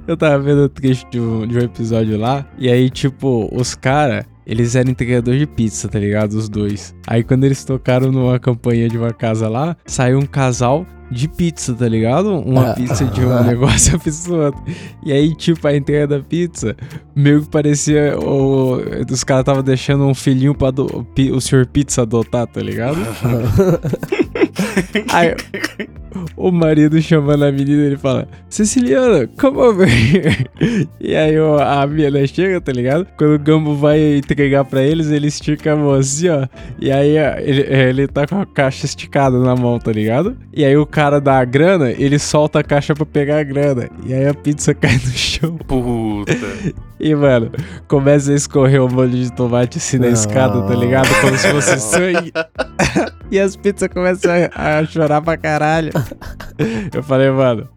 eu 0.08 0.16
tava 0.16 0.40
vendo 0.40 0.64
o 0.64 0.70
trecho 0.70 1.06
de 1.10 1.20
um, 1.20 1.46
de 1.46 1.58
um 1.58 1.62
episódio 1.62 2.18
lá, 2.18 2.46
e 2.58 2.70
aí, 2.70 2.90
tipo, 2.90 3.50
os 3.52 3.76
caras. 3.76 4.26
Eles 4.48 4.76
eram 4.76 4.90
entregador 4.92 5.36
de 5.38 5.46
pizza, 5.46 5.88
tá 5.90 6.00
ligado? 6.00 6.34
Os 6.34 6.48
dois. 6.50 6.96
Aí 7.06 7.24
quando 7.24 7.44
eles 7.44 7.64
tocaram 7.66 8.12
numa 8.12 8.40
campanha 8.40 8.88
de 8.88 8.98
uma 8.98 9.12
casa 9.14 9.48
lá, 9.50 9.76
saiu 9.86 10.20
um 10.20 10.26
casal 10.26 10.86
de 11.12 11.28
pizza, 11.30 11.74
tá 11.74 11.88
ligado? 11.88 12.38
Uma 12.40 12.72
Ah. 12.72 12.74
pizza 12.74 13.06
de 13.06 13.22
um 13.22 13.44
negócio 13.44 13.96
a 13.96 14.00
pizza 14.00 14.30
do 14.30 14.38
outro. 14.38 14.62
E 15.06 15.12
aí, 15.14 15.34
tipo, 15.36 15.66
a 15.68 15.76
entrega 15.76 16.06
da 16.08 16.20
pizza, 16.20 16.76
meio 17.16 17.42
que 17.44 17.50
parecia. 17.50 18.18
O, 18.20 18.78
os 19.10 19.24
caras 19.24 19.42
estavam 19.42 19.64
deixando 19.64 20.06
um 20.06 20.14
filhinho 20.14 20.54
pra 20.56 20.72
pi- 21.16 21.32
o 21.32 21.40
senhor 21.40 21.66
pizza 21.66 22.02
adotar, 22.02 22.46
tá 22.48 22.62
ligado? 22.62 22.98
aí, 25.14 25.36
o 26.38 26.52
marido 26.52 27.02
chamando 27.02 27.44
a 27.46 27.52
menina, 27.52 27.84
ele 27.84 27.98
fala: 27.98 28.28
Ceciliana, 28.50 29.28
come 29.40 29.58
over 29.58 29.88
here. 29.88 30.48
E 31.00 31.16
aí 31.16 31.40
o- 31.40 31.58
a 31.60 31.86
menina 31.88 32.26
chega, 32.28 32.60
tá 32.60 32.72
ligado? 32.72 33.08
Quando 33.18 33.36
o 33.36 33.40
Gambo 33.40 33.76
vai 33.76 34.18
entregar 34.18 34.66
pra 34.66 34.82
eles, 34.82 35.10
ele 35.10 35.28
estica 35.28 35.74
a 35.74 35.76
mão 35.76 35.94
assim, 35.94 36.28
ó. 36.30 36.46
E 36.80 36.92
aí 36.92 37.16
ó, 37.18 37.40
ele, 37.40 37.62
ele 37.62 38.08
tá 38.08 38.26
com 38.28 38.42
a 38.42 38.46
caixa 38.46 38.86
esticada 38.86 39.38
na 39.40 39.56
mão, 39.56 39.80
tá 39.80 39.92
ligado? 39.92 40.36
E 40.54 40.66
aí 40.66 40.76
o 40.76 40.86
cara 40.86 41.22
dá 41.22 41.40
a 41.40 41.46
grana, 41.46 41.92
ele 41.92 42.20
solta 42.20 42.60
a 42.60 42.64
caixa 42.64 42.94
pra 42.96 43.06
pegar 43.06 43.40
a 43.40 43.44
grana. 43.44 43.90
E 44.06 44.14
aí 44.14 44.28
a 44.28 44.34
pizza 44.34 44.74
cai 44.76 44.94
no 44.96 45.00
chão. 45.12 45.58
Puta. 45.68 46.36
E, 47.00 47.14
mano, 47.14 47.52
começa 47.88 48.32
a 48.32 48.36
escorrer 48.36 48.82
um 48.84 48.90
molho 48.90 49.12
de 49.12 49.32
tomate 49.32 49.78
assim 49.78 49.98
na 50.00 50.08
Não. 50.08 50.14
escada, 50.14 50.62
tá 50.64 50.74
ligado? 50.76 51.08
Como 51.22 51.38
se 51.38 51.48
fosse 51.52 51.80
sangue. 51.80 52.34
e 53.32 53.40
as 53.40 53.56
pizzas 53.56 53.88
começam 53.90 54.32
a, 54.56 54.80
a 54.80 54.86
chorar 54.86 55.22
pra 55.22 55.38
caralho. 55.38 55.92
Eu 56.94 57.04
falei, 57.04 57.30
mano, 57.30 57.68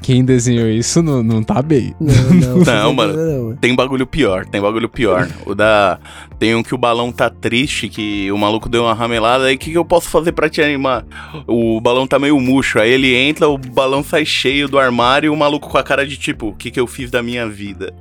quem 0.00 0.24
desenhou 0.24 0.68
isso 0.68 1.02
não, 1.02 1.22
não 1.22 1.42
tá 1.42 1.60
bem. 1.60 1.94
Não, 2.00 2.14
não. 2.14 2.64
certeza 2.64 2.92
mano. 2.92 3.16
não. 3.16 3.56
Tem 3.56 3.74
bagulho 3.74 4.06
pior, 4.06 4.46
tem 4.46 4.60
bagulho 4.60 4.88
pior. 4.88 5.28
O 5.44 5.54
da. 5.54 5.98
Tem 6.38 6.54
um 6.54 6.62
que 6.62 6.74
o 6.74 6.78
balão 6.78 7.10
tá 7.10 7.28
triste, 7.28 7.88
que 7.88 8.30
o 8.30 8.38
maluco 8.38 8.68
deu 8.68 8.84
uma 8.84 8.94
ramelada, 8.94 9.46
aí 9.46 9.56
o 9.56 9.58
que, 9.58 9.70
que 9.72 9.78
eu 9.78 9.84
posso 9.84 10.08
fazer 10.08 10.32
pra 10.32 10.48
te 10.48 10.62
animar? 10.62 11.04
O 11.46 11.80
balão 11.80 12.06
tá 12.06 12.18
meio 12.18 12.38
murcho, 12.38 12.78
aí 12.78 12.90
ele 12.90 13.14
entra, 13.14 13.48
o 13.48 13.58
balão 13.58 14.02
sai 14.04 14.24
cheio 14.24 14.68
do 14.68 14.78
armário 14.78 15.26
e 15.26 15.30
o 15.30 15.36
maluco 15.36 15.68
com 15.68 15.78
a 15.78 15.82
cara 15.82 16.06
de 16.06 16.16
tipo, 16.16 16.48
o 16.48 16.54
que, 16.54 16.70
que 16.70 16.78
eu 16.78 16.86
fiz 16.86 17.10
da 17.10 17.22
minha 17.22 17.48
vida? 17.48 17.92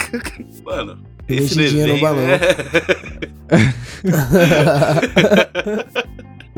Mano. 0.64 0.98
Esse 1.28 1.56
Mexidinha 1.56 1.86
no 1.86 2.00
balão. 2.00 2.22
é... 2.28 2.40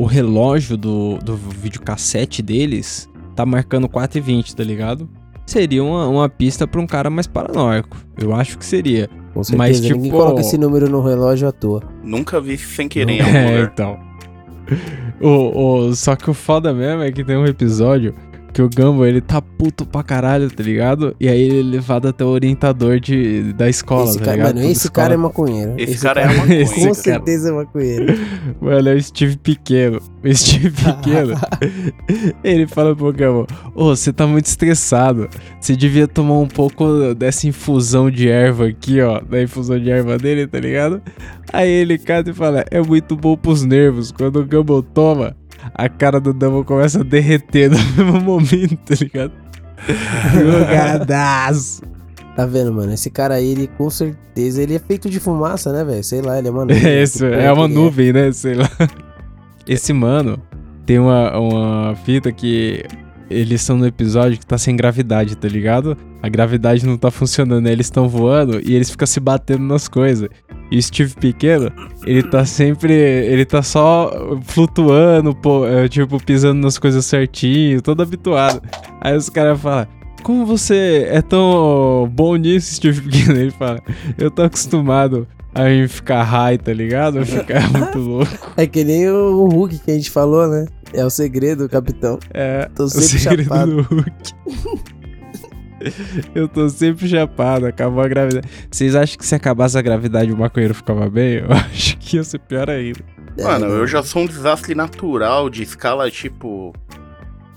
O 0.02 0.06
relógio 0.06 0.76
do, 0.76 1.18
do 1.18 1.36
videocassete 1.36 2.42
deles 2.42 3.08
tá 3.36 3.46
marcando 3.46 3.88
4,20, 3.88 4.54
tá 4.54 4.64
ligado? 4.64 5.08
Seria 5.46 5.82
uma, 5.84 6.08
uma 6.08 6.28
pista 6.28 6.66
pra 6.66 6.80
um 6.80 6.86
cara 6.86 7.08
mais 7.08 7.26
paranoico. 7.26 7.96
Eu 8.18 8.34
acho 8.34 8.58
que 8.58 8.64
seria. 8.64 9.08
Com 9.32 9.42
certeza, 9.44 9.56
Mas, 9.58 9.80
ninguém 9.80 10.02
tipo- 10.02 10.16
coloca 10.16 10.40
esse 10.40 10.58
número 10.58 10.88
no 10.88 11.00
relógio 11.02 11.46
à 11.48 11.52
toa. 11.52 11.82
Nunca 12.02 12.40
vi 12.40 12.58
sem 12.58 12.88
querer 12.88 13.12
em 13.12 13.20
algum 13.22 13.36
É, 13.36 13.50
lugar. 13.60 13.70
então. 13.72 13.98
O, 15.20 15.86
o, 15.88 15.94
só 15.94 16.16
que 16.16 16.28
o 16.28 16.34
foda 16.34 16.72
mesmo 16.74 17.02
é 17.02 17.12
que 17.12 17.22
tem 17.22 17.36
um 17.36 17.46
episódio 17.46 18.12
que 18.52 18.60
o 18.60 18.68
Gumball, 18.68 19.06
ele 19.06 19.20
tá 19.20 19.40
puto 19.40 19.86
pra 19.86 20.02
caralho, 20.02 20.50
tá 20.50 20.62
ligado? 20.62 21.16
E 21.18 21.28
aí 21.28 21.40
ele 21.40 21.60
é 21.60 21.62
levado 21.62 22.08
até 22.08 22.24
o 22.24 22.28
orientador 22.28 23.00
de, 23.00 23.52
da 23.54 23.68
escola, 23.68 24.10
esse 24.10 24.18
tá 24.18 24.24
cara, 24.26 24.36
ligado? 24.36 24.54
mano, 24.56 24.66
esse 24.70 24.82
Toda 24.82 24.92
cara 24.94 25.14
é 25.14 25.16
escola. 25.16 25.28
maconheiro. 25.28 25.74
Esse 25.78 26.02
cara 26.02 26.20
é 26.20 26.26
maconha. 26.36 26.60
Esse 26.62 26.74
Com 26.74 26.80
cara- 26.82 26.94
certeza 26.94 27.48
é 27.48 27.52
maconheiro. 27.52 28.18
Mano, 28.60 28.88
é 28.88 28.94
o 28.94 29.02
Steve 29.02 29.36
Pequeno. 29.38 30.00
O 30.24 30.34
Steve 30.34 30.70
Pequeno, 30.84 31.34
ele 32.44 32.66
fala 32.66 32.94
pro 32.94 33.12
Gumball, 33.12 33.46
ô, 33.74 33.94
você 33.96 34.12
tá 34.12 34.26
muito 34.26 34.46
estressado. 34.46 35.28
Você 35.60 35.74
devia 35.76 36.06
tomar 36.06 36.38
um 36.38 36.48
pouco 36.48 37.14
dessa 37.14 37.46
infusão 37.46 38.10
de 38.10 38.28
erva 38.28 38.66
aqui, 38.68 39.00
ó. 39.00 39.20
Da 39.20 39.42
infusão 39.42 39.78
de 39.78 39.90
erva 39.90 40.18
dele, 40.18 40.46
tá 40.46 40.58
ligado? 40.60 41.00
Aí 41.52 41.68
ele 41.70 41.98
cata 41.98 42.30
e 42.30 42.34
fala, 42.34 42.64
é 42.70 42.80
muito 42.80 43.16
bom 43.16 43.36
pros 43.36 43.62
nervos. 43.64 44.10
Quando 44.12 44.40
o 44.40 44.46
Gumball 44.46 44.82
toma, 44.82 45.36
a 45.74 45.88
cara 45.88 46.20
do 46.20 46.32
Dumbo 46.32 46.64
começa 46.64 47.00
a 47.00 47.04
derreter 47.04 47.70
no 47.70 47.78
mesmo 47.96 48.20
momento, 48.20 48.76
tá 48.76 48.94
ligado? 48.94 49.32
Drogadaço. 50.34 51.82
Tá 52.36 52.46
vendo, 52.46 52.72
mano? 52.72 52.92
Esse 52.92 53.10
cara 53.10 53.34
aí, 53.34 53.50
ele 53.50 53.66
com 53.66 53.90
certeza, 53.90 54.62
ele 54.62 54.74
é 54.74 54.78
feito 54.78 55.10
de 55.10 55.20
fumaça, 55.20 55.72
né, 55.72 55.84
velho? 55.84 56.02
Sei 56.02 56.22
lá, 56.22 56.38
ele 56.38 56.48
é 56.48 56.50
uma 56.50 56.64
nuvem. 56.64 56.86
É, 56.86 57.02
isso, 57.02 57.18
Que 57.18 57.34
é 57.34 57.52
uma 57.52 57.64
ele 57.64 57.74
nuvem, 57.74 58.12
né? 58.12 58.32
Sei 58.32 58.54
lá. 58.54 58.70
Esse 59.66 59.92
mano 59.92 60.40
tem 60.86 60.98
uma, 60.98 61.38
uma 61.38 61.94
fita 61.96 62.32
que 62.32 62.84
eles 63.28 63.60
estão 63.60 63.76
no 63.76 63.86
episódio 63.86 64.38
que 64.38 64.46
tá 64.46 64.58
sem 64.58 64.76
gravidade, 64.76 65.36
tá 65.36 65.48
ligado? 65.48 65.96
A 66.22 66.28
gravidade 66.28 66.86
não 66.86 66.96
tá 66.96 67.10
funcionando, 67.10 67.64
né? 67.64 67.72
eles 67.72 67.86
estão 67.86 68.08
voando 68.08 68.60
e 68.64 68.74
eles 68.74 68.90
ficam 68.90 69.06
se 69.06 69.20
batendo 69.20 69.64
nas 69.64 69.88
coisas. 69.88 70.28
E 70.72 70.78
o 70.78 70.82
Steve 70.82 71.14
Pequeno, 71.14 71.70
ele 72.06 72.22
tá 72.22 72.46
sempre. 72.46 72.94
Ele 72.94 73.44
tá 73.44 73.62
só 73.62 74.10
flutuando, 74.44 75.34
pô, 75.34 75.66
é, 75.66 75.86
tipo, 75.86 76.18
pisando 76.24 76.62
nas 76.62 76.78
coisas 76.78 77.04
certinho, 77.04 77.82
todo 77.82 78.02
habituado. 78.02 78.62
Aí 78.98 79.14
os 79.14 79.28
caras 79.28 79.60
falam. 79.60 79.86
Como 80.22 80.46
você 80.46 81.08
é 81.10 81.20
tão 81.20 82.08
bom 82.10 82.36
nisso, 82.36 82.74
Steve 82.76 83.02
Pequeno? 83.02 83.38
Ele 83.38 83.50
fala, 83.50 83.80
eu 84.16 84.30
tô 84.30 84.42
acostumado 84.42 85.28
a 85.54 85.64
ficar 85.88 86.22
high, 86.22 86.56
tá 86.56 86.72
ligado? 86.72 87.26
Ficar 87.26 87.70
muito 87.70 87.98
louco. 88.00 88.32
É 88.56 88.66
que 88.66 88.82
nem 88.82 89.10
o 89.10 89.48
Hulk 89.48 89.78
que 89.78 89.90
a 89.90 89.94
gente 89.94 90.10
falou, 90.10 90.48
né? 90.48 90.64
É 90.94 91.04
o 91.04 91.10
segredo, 91.10 91.68
capitão. 91.68 92.18
É, 92.32 92.66
Tô 92.74 92.84
o 92.84 92.88
sempre 92.88 93.18
segredo 93.18 93.42
chapado. 93.44 93.76
do 93.76 93.82
Hulk. 93.82 94.12
Eu 96.34 96.48
tô 96.48 96.68
sempre 96.68 97.08
chapado, 97.08 97.66
acabou 97.66 98.02
a 98.02 98.08
gravidade. 98.08 98.48
Vocês 98.70 98.94
acham 98.94 99.18
que 99.18 99.26
se 99.26 99.34
acabasse 99.34 99.76
a 99.78 99.82
gravidade 99.82 100.32
o 100.32 100.36
maconheiro 100.36 100.74
ficava 100.74 101.08
bem? 101.10 101.38
Eu 101.38 101.52
acho 101.52 101.96
que 101.98 102.16
ia 102.16 102.24
ser 102.24 102.38
pior 102.40 102.68
ainda. 102.70 103.00
Mano, 103.42 103.66
É, 103.66 103.68
eu 103.80 103.86
já 103.86 104.02
sou 104.02 104.22
um 104.22 104.26
desastre 104.26 104.74
natural 104.74 105.48
de 105.48 105.62
escala, 105.62 106.10
tipo. 106.10 106.72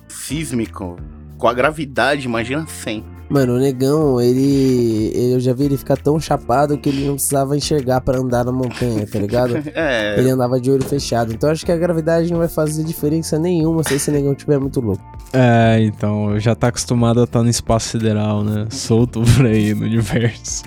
sísmico. 0.08 0.96
Com 1.38 1.48
a 1.48 1.54
gravidade, 1.54 2.26
imagina 2.26 2.66
sem. 2.68 3.04
Mano, 3.28 3.56
o 3.56 3.60
negão, 3.60 4.22
ele, 4.22 5.12
ele- 5.14 5.34
Eu 5.34 5.40
já 5.40 5.52
vi 5.52 5.66
ele 5.66 5.78
ficar 5.78 5.98
tão 5.98 6.20
chapado 6.20 6.78
que 6.78 6.88
ele 6.90 7.06
não 7.08 7.16
precisava 7.16 7.58
enxergar 7.58 8.00
pra 8.02 8.20
andar 8.20 8.46
na 8.46 8.52
montanha, 8.52 9.06
tá 9.06 9.20
ligado? 9.20 9.56
É. 9.76 10.16
Ele 10.18 10.30
andava 10.30 10.62
de 10.62 10.70
olho 10.72 10.84
fechado. 10.84 11.34
Então 11.34 11.50
acho 11.50 11.66
que 11.66 11.72
a 11.72 11.76
gravidade 11.78 12.32
não 12.32 12.38
vai 12.38 12.48
fazer 12.48 12.84
diferença 12.84 13.38
nenhuma 13.40 13.84
se 13.84 13.96
esse 13.96 14.12
negão 14.12 14.34
tiver 14.36 14.60
muito 14.60 14.80
louco. 14.80 15.04
É, 15.36 15.82
então, 15.84 16.40
já 16.40 16.56
tá 16.56 16.68
acostumado 16.70 17.20
a 17.22 17.24
estar 17.26 17.44
no 17.44 17.50
espaço 17.50 17.90
sideral, 17.90 18.44
né? 18.44 18.68
Solto 18.70 19.22
por 19.36 19.46
aí 19.46 19.74
no 19.74 19.86
universo. 19.86 20.64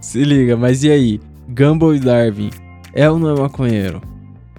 Se 0.00 0.22
liga, 0.22 0.56
mas 0.56 0.84
e 0.84 0.90
aí? 0.90 1.20
Gumball 1.48 1.94
e 1.94 2.00
Darwin, 2.00 2.50
é 2.94 3.08
ou 3.10 3.18
não 3.18 3.30
é 3.36 3.40
maconheiro? 3.40 4.00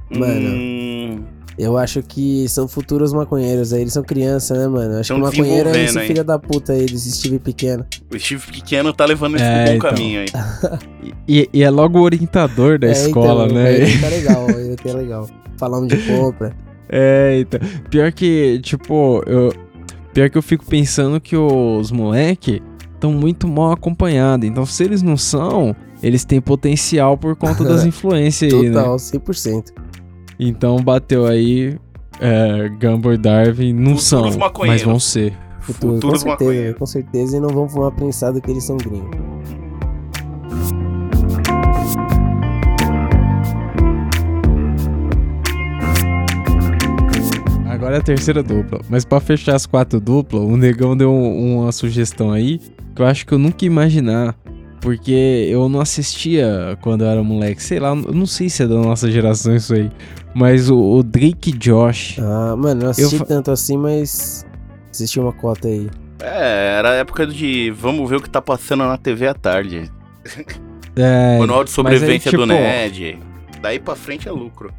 Mano. 0.10 0.50
Hum, 0.50 1.24
Eu 1.58 1.78
acho 1.78 2.02
que 2.04 2.48
são 2.50 2.68
futuros 2.68 3.12
maconheiros 3.14 3.74
aí. 3.74 3.82
Eles 3.82 3.94
são 3.94 4.04
criança, 4.04 4.54
né, 4.54 4.68
mano? 4.68 5.00
Acho 5.00 5.10
Tão 5.14 5.18
que 5.18 5.24
maconheiro 5.38 5.70
é 5.70 5.84
esse 5.86 6.00
filho 6.02 6.24
da 6.24 6.38
puta 6.38 6.72
aí, 6.74 6.86
desse 6.86 7.12
Steve 7.12 7.40
Pequeno. 7.40 7.86
o 8.14 8.20
Steve 8.20 8.42
Pequeno 8.52 8.94
tá 8.94 9.06
levando 9.06 9.36
isso 9.36 9.44
É, 9.46 9.64
pro 9.64 9.72
bom 9.72 9.78
então. 9.78 9.90
caminho 9.92 10.20
aí. 10.22 10.28
E, 11.28 11.50
e 11.54 11.64
é 11.64 11.70
logo 11.70 12.00
o 12.00 12.04
orientador 12.04 12.78
da 12.80 12.88
É, 12.88 12.92
escola, 12.92 13.46
então, 13.46 13.56
né? 13.58 13.74
Ele 13.82 13.98
tá 14.00 14.08
legal, 14.10 14.50
ele 14.52 14.76
tá 14.76 14.94
legal. 14.94 15.30
Falando 15.58 15.88
de 15.88 15.98
compra. 16.06 16.56
É, 16.90 17.40
então. 17.42 17.60
Pior 17.90 18.12
que, 18.12 18.60
tipo, 18.62 19.24
eu. 19.26 19.54
Pior 20.14 20.30
que 20.30 20.38
eu 20.38 20.42
fico 20.42 20.66
pensando 20.66 21.22
que 21.22 21.36
os 21.38 21.92
moleque 21.92 22.62
estão 22.96 23.12
muito 23.12 23.48
mal 23.48 23.72
acompanhados. 23.72 24.48
Então, 24.48 24.66
se 24.66 24.84
eles 24.84 25.02
não 25.04 25.16
são, 25.16 25.76
eles 26.02 26.26
têm 26.26 26.42
potencial 26.42 27.18
por 27.18 27.36
conta 27.36 27.64
das 27.64 27.86
influências 27.86 28.52
aí, 28.54 28.70
né? 28.70 28.76
Total, 28.82 28.96
100%. 28.96 29.74
Então 30.40 30.78
bateu 30.78 31.26
aí. 31.26 31.78
É, 32.20 32.68
Gumball 32.82 33.14
e 33.14 33.18
Darwin 33.18 33.74
não 33.74 33.96
Futuros 33.96 34.04
são, 34.04 34.22
mas 34.24 34.36
maconheiros. 34.36 34.82
vão 34.84 35.00
ser. 35.00 35.34
Futuro, 35.60 35.94
com 35.94 35.96
Futuros 35.96 36.22
certeza, 36.22 36.46
maconheiros. 36.46 36.78
com 36.80 36.86
certeza. 36.88 37.38
E 37.38 37.40
não 37.40 37.50
vão 37.50 37.70
fumar 37.70 37.92
prensado 37.92 38.42
que 38.42 38.50
eles 38.50 38.64
são 38.64 38.78
gringos. 38.78 39.12
Agora 47.88 47.96
é 47.96 48.00
a 48.00 48.04
terceira 48.04 48.44
dupla. 48.44 48.82
Mas 48.90 49.06
pra 49.06 49.22
fechar 49.22 49.56
as 49.56 49.66
quatro 49.66 49.98
duplas, 50.02 50.44
o 50.44 50.58
Negão 50.58 50.96
deu 50.98 51.10
um- 51.10 51.62
uma 51.62 51.72
sugestão 51.72 52.34
aí 52.34 52.60
que 52.94 53.02
eu 53.02 53.06
acho 53.06 53.26
que 53.26 53.32
eu 53.34 53.38
nunca 53.38 53.64
ia 53.64 53.68
imaginar. 53.68 54.36
Porque 54.82 55.48
eu 55.50 55.70
não 55.70 55.80
assistia 55.80 56.78
quando 56.82 57.06
eu 57.06 57.08
era 57.10 57.24
moleque. 57.24 57.64
Sei 57.64 57.80
lá, 57.80 57.92
eu 57.92 58.14
não 58.14 58.26
sei 58.26 58.50
se 58.50 58.62
é 58.64 58.68
da 58.68 58.76
nossa 58.76 59.10
geração 59.10 59.56
isso 59.56 59.74
aí. 59.74 59.90
Mas 60.36 60.70
o, 60.70 60.78
o 60.78 61.02
Drake 61.02 61.54
Josh. 61.54 62.20
Ah, 62.20 62.56
mano, 62.58 62.84
não 62.84 62.90
assisti 62.90 63.18
fa- 63.18 63.26
tanto 63.26 63.52
assim, 63.52 63.78
mas 63.78 64.46
assisti 64.92 65.18
uma 65.22 65.32
cota 65.32 65.70
aí. 65.70 65.90
É, 66.20 66.76
era 66.78 66.92
a 66.92 66.96
época 66.96 67.26
de 67.26 67.72
vamos 67.72 68.10
ver 68.10 68.18
o 68.18 68.22
que 68.22 68.30
tá 68.30 68.42
passando 68.42 68.84
na 68.84 68.98
TV 68.98 69.28
à 69.30 69.34
tarde. 69.34 69.90
É, 70.96 71.40
Manual 71.40 71.64
de 71.64 71.70
sobrevivência 71.72 72.30
tipo, 72.32 72.44
do 72.44 72.48
Ned. 72.48 73.18
Daí 73.62 73.80
pra 73.80 73.96
frente 73.96 74.28
é 74.28 74.32
lucro. 74.32 74.74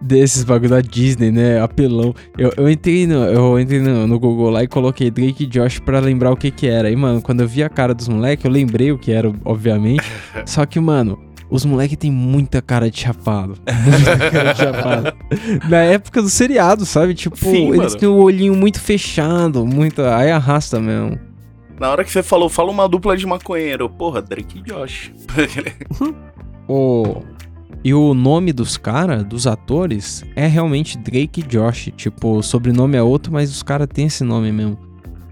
Desses 0.00 0.44
bagulho 0.44 0.70
da 0.70 0.80
Disney, 0.80 1.30
né? 1.30 1.60
Apelão. 1.60 2.14
Eu, 2.36 2.52
eu 2.56 2.68
entrei, 2.68 3.06
no, 3.06 3.24
eu 3.24 3.58
entrei 3.58 3.80
no, 3.80 4.06
no 4.06 4.18
Google 4.18 4.50
lá 4.50 4.62
e 4.62 4.68
coloquei 4.68 5.10
Drake 5.10 5.44
e 5.44 5.46
Josh 5.46 5.78
pra 5.78 6.00
lembrar 6.00 6.30
o 6.30 6.36
que 6.36 6.50
que 6.50 6.66
era. 6.66 6.90
E, 6.90 6.96
mano, 6.96 7.20
quando 7.20 7.40
eu 7.40 7.48
vi 7.48 7.62
a 7.62 7.68
cara 7.68 7.94
dos 7.94 8.08
moleques, 8.08 8.44
eu 8.44 8.50
lembrei 8.50 8.92
o 8.92 8.98
que 8.98 9.12
era, 9.12 9.32
obviamente. 9.44 10.04
Só 10.46 10.64
que, 10.66 10.80
mano, 10.80 11.18
os 11.50 11.64
moleques 11.64 11.96
têm 11.96 12.10
muita 12.10 12.62
cara 12.62 12.90
de 12.90 12.98
chapado. 12.98 13.56
Muita 13.66 14.30
cara 14.30 14.52
de 14.52 14.58
chapado. 14.58 15.12
Na 15.68 15.78
época 15.78 16.22
do 16.22 16.30
seriado, 16.30 16.86
sabe? 16.86 17.12
Tipo, 17.12 17.36
Sim, 17.36 17.74
eles 17.74 17.94
têm 17.94 18.08
o 18.08 18.16
olhinho 18.16 18.54
muito 18.54 18.80
fechado, 18.80 19.66
muito. 19.66 20.00
Aí 20.02 20.30
arrasta 20.30 20.80
mesmo. 20.80 21.20
Na 21.78 21.90
hora 21.90 22.04
que 22.04 22.10
você 22.10 22.22
falou, 22.22 22.48
fala 22.48 22.70
uma 22.70 22.88
dupla 22.88 23.16
de 23.16 23.26
maconheiro. 23.26 23.90
Porra, 23.90 24.22
Drake 24.22 24.60
e 24.60 24.62
Josh. 24.62 25.12
O... 26.68 27.22
E 27.84 27.92
o 27.92 28.14
nome 28.14 28.52
dos 28.52 28.76
caras, 28.76 29.24
dos 29.24 29.46
atores, 29.46 30.22
é 30.36 30.46
realmente 30.46 30.96
Drake 30.96 31.40
e 31.40 31.42
Josh. 31.42 31.90
Tipo, 31.96 32.36
o 32.38 32.42
sobrenome 32.42 32.96
é 32.96 33.02
outro, 33.02 33.32
mas 33.32 33.50
os 33.50 33.62
caras 33.62 33.88
têm 33.92 34.06
esse 34.06 34.22
nome 34.22 34.52
mesmo. 34.52 34.78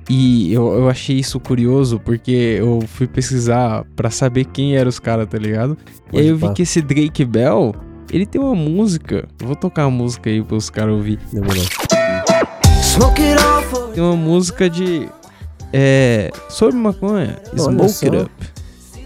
E 0.09 0.53
eu, 0.53 0.73
eu 0.73 0.89
achei 0.89 1.17
isso 1.17 1.39
curioso, 1.39 2.01
porque 2.01 2.57
eu 2.59 2.81
fui 2.89 3.07
pesquisar 3.07 3.85
pra 3.95 4.11
saber 4.11 4.47
quem 4.47 4.77
eram 4.77 4.89
os 4.89 4.99
caras, 4.99 5.29
tá 5.29 5.39
ligado? 5.39 5.79
e 6.13 6.19
aí 6.19 6.27
eu 6.27 6.37
vi 6.37 6.47
pá. 6.47 6.53
que 6.53 6.63
esse 6.63 6.83
Drake 6.83 7.25
Bell, 7.25 7.73
ele 8.13 8.27
tem 8.27 8.41
uma 8.41 8.57
música. 8.57 9.29
Eu 9.41 9.47
Vou 9.47 9.55
tocar 9.55 9.85
a 9.85 9.91
música 9.91 10.29
aí 10.29 10.43
pros 10.43 10.69
caras 10.69 10.95
ouvir. 10.95 11.21
Demorou. 11.33 11.63
Tem 13.95 14.03
uma 14.03 14.17
música 14.17 14.69
de. 14.69 15.09
É. 15.73 16.31
Sobre 16.49 16.77
maconha. 16.77 17.37
Olha 17.53 17.63
Smoke 17.63 17.83
It 17.85 18.17
só. 18.17 18.23
Up. 18.23 18.33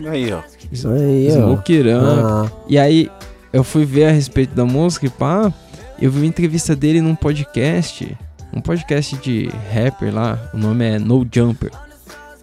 Aí, 0.08 0.32
ó. 0.32 0.40
Isso 0.72 0.88
aí, 0.88 1.28
ó. 1.30 1.34
Smoke 1.34 1.76
It 1.76 1.88
Up. 1.90 2.04
Ah, 2.06 2.50
E 2.66 2.78
aí, 2.78 3.10
eu 3.54 3.64
fui 3.64 3.84
ver 3.84 4.06
a 4.06 4.10
respeito 4.10 4.54
da 4.54 4.64
música 4.64 5.06
e 5.06 5.08
pá, 5.10 5.52
eu 6.00 6.10
vi 6.10 6.18
uma 6.20 6.26
entrevista 6.26 6.74
dele 6.74 7.00
num 7.00 7.14
podcast, 7.14 8.16
um 8.52 8.60
podcast 8.60 9.16
de 9.16 9.48
rapper 9.72 10.12
lá, 10.12 10.38
o 10.52 10.58
nome 10.58 10.84
é 10.84 10.98
No 10.98 11.26
Jumper. 11.32 11.70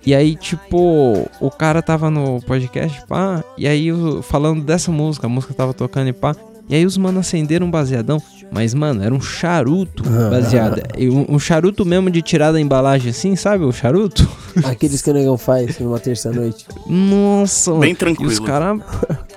E 0.06 0.16
aí, 0.16 0.36
tipo, 0.36 1.30
o 1.40 1.52
cara 1.52 1.80
tava 1.82 2.10
no 2.10 2.42
podcast, 2.42 3.04
pá, 3.08 3.44
e 3.58 3.68
aí 3.68 3.90
falando 4.24 4.64
dessa 4.64 4.92
música, 4.92 5.28
a 5.28 5.30
música 5.30 5.54
tava 5.54 5.74
tocando 5.76 6.08
e 6.08 6.14
pá, 6.14 6.36
e 6.68 6.74
aí 6.76 6.86
os 6.86 6.98
mano 6.98 7.20
acenderam 7.20 7.68
um 7.68 7.72
baseadão, 7.72 8.20
mas 8.52 8.74
mano, 8.74 9.04
era 9.04 9.14
um 9.14 9.22
charuto 9.22 10.04
baseado, 10.30 10.82
e 10.98 11.08
um, 11.10 11.26
um 11.30 11.38
charuto 11.38 11.86
mesmo 11.86 12.10
de 12.10 12.22
tirar 12.22 12.52
da 12.52 12.60
embalagem 12.60 13.12
assim, 13.12 13.36
sabe, 13.36 13.64
o 13.64 13.72
charuto? 13.72 14.28
aqueles 14.64 15.02
que 15.02 15.10
o 15.12 15.14
negão 15.14 15.38
faz 15.38 15.78
numa 15.78 16.00
terça-noite. 16.00 16.66
Nossa, 16.88 17.70
mano. 17.72 17.82
Bem 17.82 17.92
E 17.92 17.96
tranquilo. 17.96 18.32
os 18.32 18.40
caras 18.40 18.80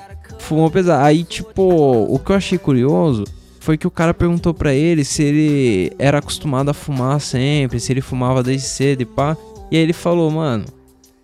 fumou 0.44 0.70
pesado. 0.70 1.04
Aí, 1.04 1.24
tipo, 1.24 1.62
o 1.62 2.18
que 2.18 2.30
eu 2.30 2.36
achei 2.36 2.58
curioso 2.58 3.24
foi 3.60 3.76
que 3.78 3.86
o 3.86 3.90
cara 3.90 4.12
perguntou 4.14 4.52
pra 4.54 4.72
ele 4.74 5.04
se 5.04 5.22
ele 5.22 5.92
era 5.98 6.18
acostumado 6.18 6.68
a 6.70 6.74
fumar 6.74 7.20
sempre, 7.20 7.80
se 7.80 7.92
ele 7.92 8.00
fumava 8.00 8.42
desde 8.42 8.66
cedo 8.68 9.00
e 9.02 9.04
pá. 9.06 9.36
E 9.70 9.76
aí 9.76 9.82
ele 9.82 9.92
falou, 9.94 10.30
mano, 10.30 10.64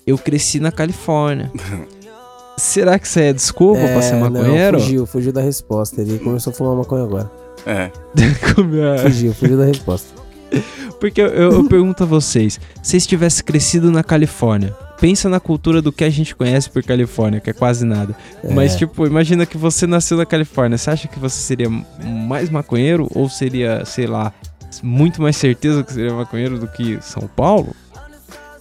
eu 0.07 0.17
cresci 0.19 0.59
na 0.59 0.73
Califórnia. 0.73 1.51
Será 2.57 2.99
que 2.99 3.07
isso 3.07 3.19
aí 3.19 3.27
é 3.27 3.33
desculpa 3.33 3.81
pra 3.81 4.03
ser 4.03 4.15
não, 4.17 4.31
maconheiro? 4.31 4.79
fugiu, 4.81 5.07
fugiu 5.07 5.33
da 5.33 5.41
resposta. 5.41 6.01
Ele 6.03 6.19
começou 6.19 6.51
a 6.51 6.55
fumar 6.55 6.77
maconha 6.77 7.05
agora. 7.05 7.31
É. 7.65 7.91
É? 8.17 8.99
Fugiu, 9.03 9.35
fugiu 9.35 9.57
da 9.59 9.65
resposta. 9.67 10.09
Porque 10.99 11.21
eu, 11.21 11.27
eu- 11.29 11.53
eu 11.53 11.65
pergunto 11.65 12.03
a 12.03 12.07
vocês, 12.07 12.55
se 12.55 12.91
vocês 12.91 13.07
tivessem 13.07 13.45
crescido 13.45 13.91
na 13.91 14.03
Califórnia, 14.03 14.75
pensa 15.01 15.29
na 15.29 15.41
cultura 15.41 15.81
do 15.81 15.91
que 15.91 16.05
a 16.05 16.11
gente 16.11 16.35
conhece 16.37 16.69
por 16.69 16.83
Califórnia, 16.83 17.41
que 17.41 17.51
é 17.51 17.53
quase 17.53 17.85
nada. 17.85 18.15
Mas, 18.53 18.75
É. 18.75 18.79
tipo, 18.79 19.07
imagina 19.07 19.47
que 19.47 19.57
você 19.57 19.87
nasceu 19.87 20.17
na 20.17 20.27
Califórnia. 20.27 20.77
Você 20.77 20.91
acha 20.91 21.09
que 21.09 21.19
você 21.19 21.41
seria 21.41 21.69
mais 22.05 22.51
maconheiro 22.51 23.09
ou 23.15 23.29
seria, 23.29 23.85
sei 23.85 24.07
lá, 24.07 24.33
muito 24.83 25.21
mais 25.23 25.37
certeza 25.37 25.83
que 25.83 25.93
seria 25.93 26.13
maconheiro 26.15 26.59
do 26.59 26.67
que 26.69 26.99
São 27.01 27.27
Paulo? 27.27 27.75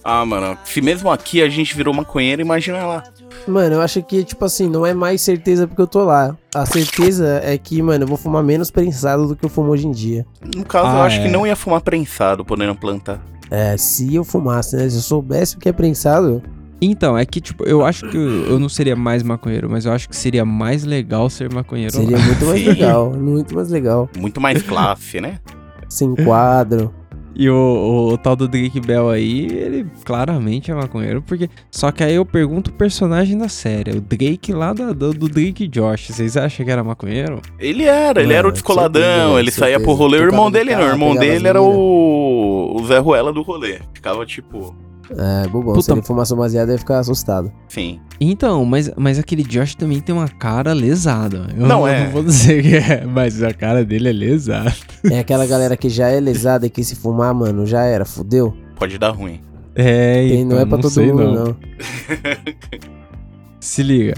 Ah, 0.02 0.24
mano, 0.24 0.56
se 0.64 0.80
mesmo 0.80 1.10
aqui 1.10 1.42
a 1.42 1.48
gente 1.50 1.76
virou 1.76 1.92
maconheiro, 1.92 2.40
imagina 2.40 2.86
lá. 2.86 3.04
Mano, 3.46 3.74
eu 3.76 3.82
acho 3.82 4.02
que, 4.02 4.24
tipo 4.24 4.44
assim, 4.46 4.66
não 4.68 4.84
é 4.86 4.94
mais 4.94 5.20
certeza 5.20 5.66
porque 5.68 5.80
eu 5.82 5.86
tô 5.86 6.04
lá. 6.04 6.36
A 6.54 6.64
certeza 6.64 7.40
é 7.44 7.56
que, 7.58 7.80
mano, 7.82 8.04
eu 8.04 8.08
vou 8.08 8.16
fumar 8.16 8.42
menos 8.42 8.70
prensado 8.70 9.28
do 9.28 9.36
que 9.36 9.44
eu 9.44 9.50
fumo 9.50 9.70
hoje 9.70 9.86
em 9.86 9.92
dia. 9.92 10.26
No 10.56 10.64
caso, 10.64 10.86
eu 10.88 11.02
Ah, 11.02 11.04
acho 11.04 11.20
que 11.20 11.28
é. 11.28 11.30
não 11.30 11.46
ia 11.46 11.54
fumar 11.54 11.80
prensado, 11.82 12.44
podendo 12.44 12.74
plantar. 12.74 13.20
É, 13.50 13.76
se 13.76 14.14
eu 14.14 14.22
fumasse, 14.24 14.76
né? 14.76 14.88
Se 14.88 14.96
eu 14.96 15.02
soubesse 15.02 15.56
o 15.56 15.58
que 15.58 15.68
é 15.68 15.72
prensado, 15.72 16.42
Então, 16.80 17.18
é 17.18 17.26
que, 17.26 17.40
tipo, 17.40 17.64
eu 17.68 17.84
acho 17.84 18.08
que 18.08 18.16
eu, 18.16 18.58
não 18.58 18.68
seria 18.68 18.96
mais 18.96 19.22
maconheiro, 19.22 19.68
mas 19.68 19.84
eu 19.84 19.92
acho 19.92 20.08
que 20.08 20.16
seria 20.16 20.44
mais 20.44 20.84
legal 20.84 21.28
ser 21.28 21.52
maconheiro. 21.52 21.92
seria 21.94 22.16
lá. 22.16 22.24
muito 22.24 22.44
mais 22.46 22.60
Sim. 22.62 22.68
legal. 22.68 23.12
Muito 23.12 23.54
mais 23.54 23.68
legal. 23.70 24.08
Muito 24.16 24.40
mais 24.40 24.62
classe, 24.62 25.20
né? 25.20 25.38
Sem 25.88 26.14
quadro. 26.14 26.94
E 27.34 27.48
o, 27.48 27.54
o, 27.54 28.12
o 28.12 28.18
tal 28.18 28.34
do 28.34 28.46
Drake 28.48 28.80
Bell 28.80 29.08
aí, 29.08 29.46
ele 29.46 29.86
claramente 30.04 30.70
é 30.70 30.74
maconheiro, 30.74 31.22
porque. 31.22 31.48
Só 31.70 31.90
que 31.92 32.02
aí 32.02 32.14
eu 32.16 32.24
pergunto 32.26 32.70
o 32.70 32.74
personagem 32.74 33.38
da 33.38 33.48
série, 33.48 33.92
o 33.96 34.00
Drake 34.00 34.52
lá 34.52 34.72
da- 34.72 34.92
do, 34.92 35.12
do 35.14 35.28
Drake 35.28 35.68
Josh. 35.68 36.08
Vocês 36.10 36.36
acham 36.36 36.66
que 36.66 36.72
era 36.72 36.82
maconheiro? 36.82 37.40
Ele 37.58 37.84
era, 37.84 38.20
ele 38.20 38.32
era 38.34 38.42
o 38.42 38.48
Mano, 38.48 38.52
descoladão, 38.52 39.00
certeza, 39.02 39.38
ele 39.40 39.50
saía 39.52 39.80
pro 39.80 39.92
rolê. 39.92 40.18
O 40.18 40.24
irmão 40.24 40.50
dele 40.50 40.74
não, 40.74 40.82
o 40.82 40.88
irmão 40.88 41.14
dele 41.16 41.46
era 41.46 41.62
o, 41.62 41.68
o 42.76 42.86
Zé 42.86 42.98
Ruela 42.98 43.32
do 43.32 43.42
rolê. 43.42 43.78
Ficava 43.94 44.24
tipo, 44.26 44.74
É, 45.10 45.48
bobão. 45.48 45.74
Puta- 45.74 45.82
Se 45.82 45.92
ele 45.92 46.02
fumasse 46.02 46.32
um 46.32 46.36
baseado, 46.36 46.68
eu 46.68 46.74
ia 46.74 46.78
ficar 46.78 46.98
assustado. 47.00 47.50
sim. 47.68 48.00
Então, 48.22 48.66
mas, 48.66 48.90
mas 48.98 49.18
aquele 49.18 49.42
Josh 49.42 49.74
também 49.74 49.98
tem 49.98 50.14
uma 50.14 50.28
cara 50.28 50.74
lesada. 50.74 51.46
Eu 51.56 51.66
Não, 51.66 51.88
é. 51.88 52.04
Não 52.04 52.10
vou 52.10 52.22
dizer 52.22 52.62
que 52.62 52.76
é, 52.76 53.06
mas 53.06 53.42
a 53.42 53.54
cara 53.54 53.82
dele 53.82 54.10
é 54.10 54.12
lesada. 54.12 54.74
É 55.10 55.20
aquela 55.20 55.46
galera 55.46 55.74
que 55.74 55.88
já 55.88 56.08
é 56.08 56.20
lesada 56.20 56.66
e 56.66 56.70
que 56.70 56.84
se 56.84 56.94
fumar, 56.94 57.32
mano, 57.32 57.64
já 57.64 57.80
era, 57.82 58.04
fudeu. 58.04 58.54
Pode 58.76 58.98
dar 58.98 59.08
ruim. 59.10 59.40
É, 59.74 60.26
então, 60.34 60.56
não 60.56 60.58
é 60.58 60.66
pra 60.66 60.76
todo 60.76 60.90
sei, 60.90 61.06
mundo, 61.06 61.32
não. 61.32 61.44
não. 61.46 61.56
Se 63.60 63.82
liga. 63.82 64.14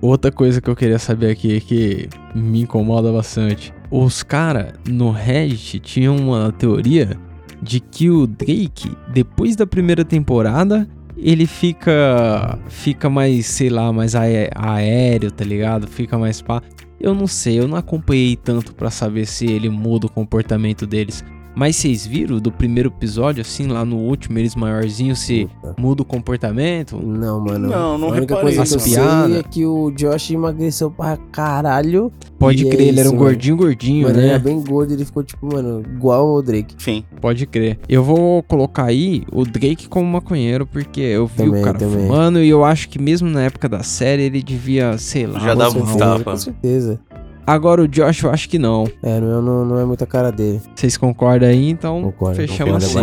Outra 0.00 0.32
coisa 0.32 0.60
que 0.60 0.68
eu 0.68 0.76
queria 0.76 0.98
saber 0.98 1.30
aqui 1.30 1.60
que 1.60 2.08
me 2.34 2.62
incomoda 2.62 3.12
bastante. 3.12 3.72
Os 3.90 4.22
caras 4.22 4.72
no 4.88 5.10
Reddit 5.10 5.78
tinham 5.80 6.16
uma 6.16 6.50
teoria 6.52 7.16
de 7.62 7.78
que 7.80 8.10
o 8.10 8.26
Drake, 8.26 8.90
depois 9.12 9.54
da 9.54 9.66
primeira 9.66 10.04
temporada, 10.04 10.88
ele 11.16 11.46
fica 11.46 12.58
fica 12.68 13.08
mais, 13.08 13.46
sei 13.46 13.70
lá, 13.70 13.92
mais 13.92 14.14
aé- 14.14 14.50
aéreo, 14.54 15.30
tá 15.30 15.44
ligado? 15.44 15.86
Fica 15.86 16.18
mais 16.18 16.42
pá. 16.42 16.60
Eu 17.00 17.14
não 17.14 17.26
sei, 17.26 17.58
eu 17.58 17.68
não 17.68 17.76
acompanhei 17.76 18.36
tanto 18.36 18.74
pra 18.74 18.90
saber 18.90 19.26
se 19.26 19.46
ele 19.46 19.68
muda 19.68 20.06
o 20.06 20.10
comportamento 20.10 20.86
deles. 20.86 21.24
Mas 21.54 21.76
vocês 21.76 22.06
viram 22.06 22.38
do 22.38 22.50
primeiro 22.50 22.88
episódio, 22.88 23.40
assim, 23.42 23.66
lá 23.66 23.84
no 23.84 23.96
último, 23.96 24.38
eles 24.38 24.54
maiorzinhos, 24.56 25.18
se 25.18 25.48
Puta. 25.60 25.74
muda 25.80 26.02
o 26.02 26.04
comportamento? 26.04 26.96
Não, 26.96 27.40
mano. 27.40 27.68
Não, 27.68 27.98
não 27.98 28.08
A 28.08 28.12
única 28.12 28.34
reparei. 28.34 28.56
coisa 28.56 28.64
que 28.64 28.74
eu 28.74 28.80
sei 28.80 29.38
é 29.38 29.42
que 29.42 29.66
o 29.66 29.90
Josh 29.90 30.30
emagreceu 30.30 30.90
pra 30.90 31.16
caralho. 31.30 32.10
Pode 32.38 32.66
é 32.66 32.70
crer, 32.70 32.88
ele 32.88 33.00
era 33.00 33.08
um 33.08 33.12
isso, 33.12 33.14
mano. 33.14 33.24
gordinho, 33.30 33.56
gordinho, 33.56 34.06
Mano, 34.08 34.18
ele 34.18 34.26
né? 34.26 34.32
era 34.34 34.38
bem 34.38 34.60
gordo, 34.62 34.92
ele 34.92 35.04
ficou 35.04 35.22
tipo, 35.22 35.46
mano, 35.46 35.82
igual 35.94 36.28
o 36.34 36.42
Drake. 36.42 36.74
Sim. 36.78 37.04
Pode 37.20 37.46
crer. 37.46 37.78
Eu 37.88 38.02
vou 38.02 38.42
colocar 38.42 38.84
aí 38.86 39.22
o 39.30 39.44
Drake 39.44 39.88
como 39.88 40.06
maconheiro, 40.10 40.66
porque 40.66 41.00
eu 41.00 41.26
vi 41.26 41.36
Também, 41.36 41.60
o 41.60 41.64
cara 41.64 41.78
também. 41.78 42.06
fumando 42.06 42.40
e 42.40 42.48
eu 42.48 42.64
acho 42.64 42.88
que 42.88 42.98
mesmo 43.00 43.28
na 43.28 43.42
época 43.42 43.68
da 43.68 43.82
série 43.82 44.22
ele 44.22 44.42
devia, 44.42 44.96
sei 44.98 45.26
lá. 45.26 45.38
Já 45.38 45.54
dava 45.54 45.70
certeza, 45.72 45.98
tapas. 45.98 46.24
Com 46.24 46.36
certeza. 46.36 47.00
Agora 47.46 47.82
o 47.82 47.88
Josh 47.88 48.22
eu 48.22 48.30
acho 48.30 48.48
que 48.48 48.58
não. 48.58 48.86
É, 49.02 49.20
não, 49.20 49.38
é- 49.38 49.42
não, 49.42 49.64
não 49.64 49.78
é 49.80 49.84
muita 49.84 50.06
cara 50.06 50.30
dele. 50.30 50.60
Vocês 50.74 50.96
concordam 50.96 51.48
aí? 51.48 51.68
Então 51.68 52.02
Concordo. 52.02 52.36
fechamos 52.36 52.84
assim. 52.84 52.98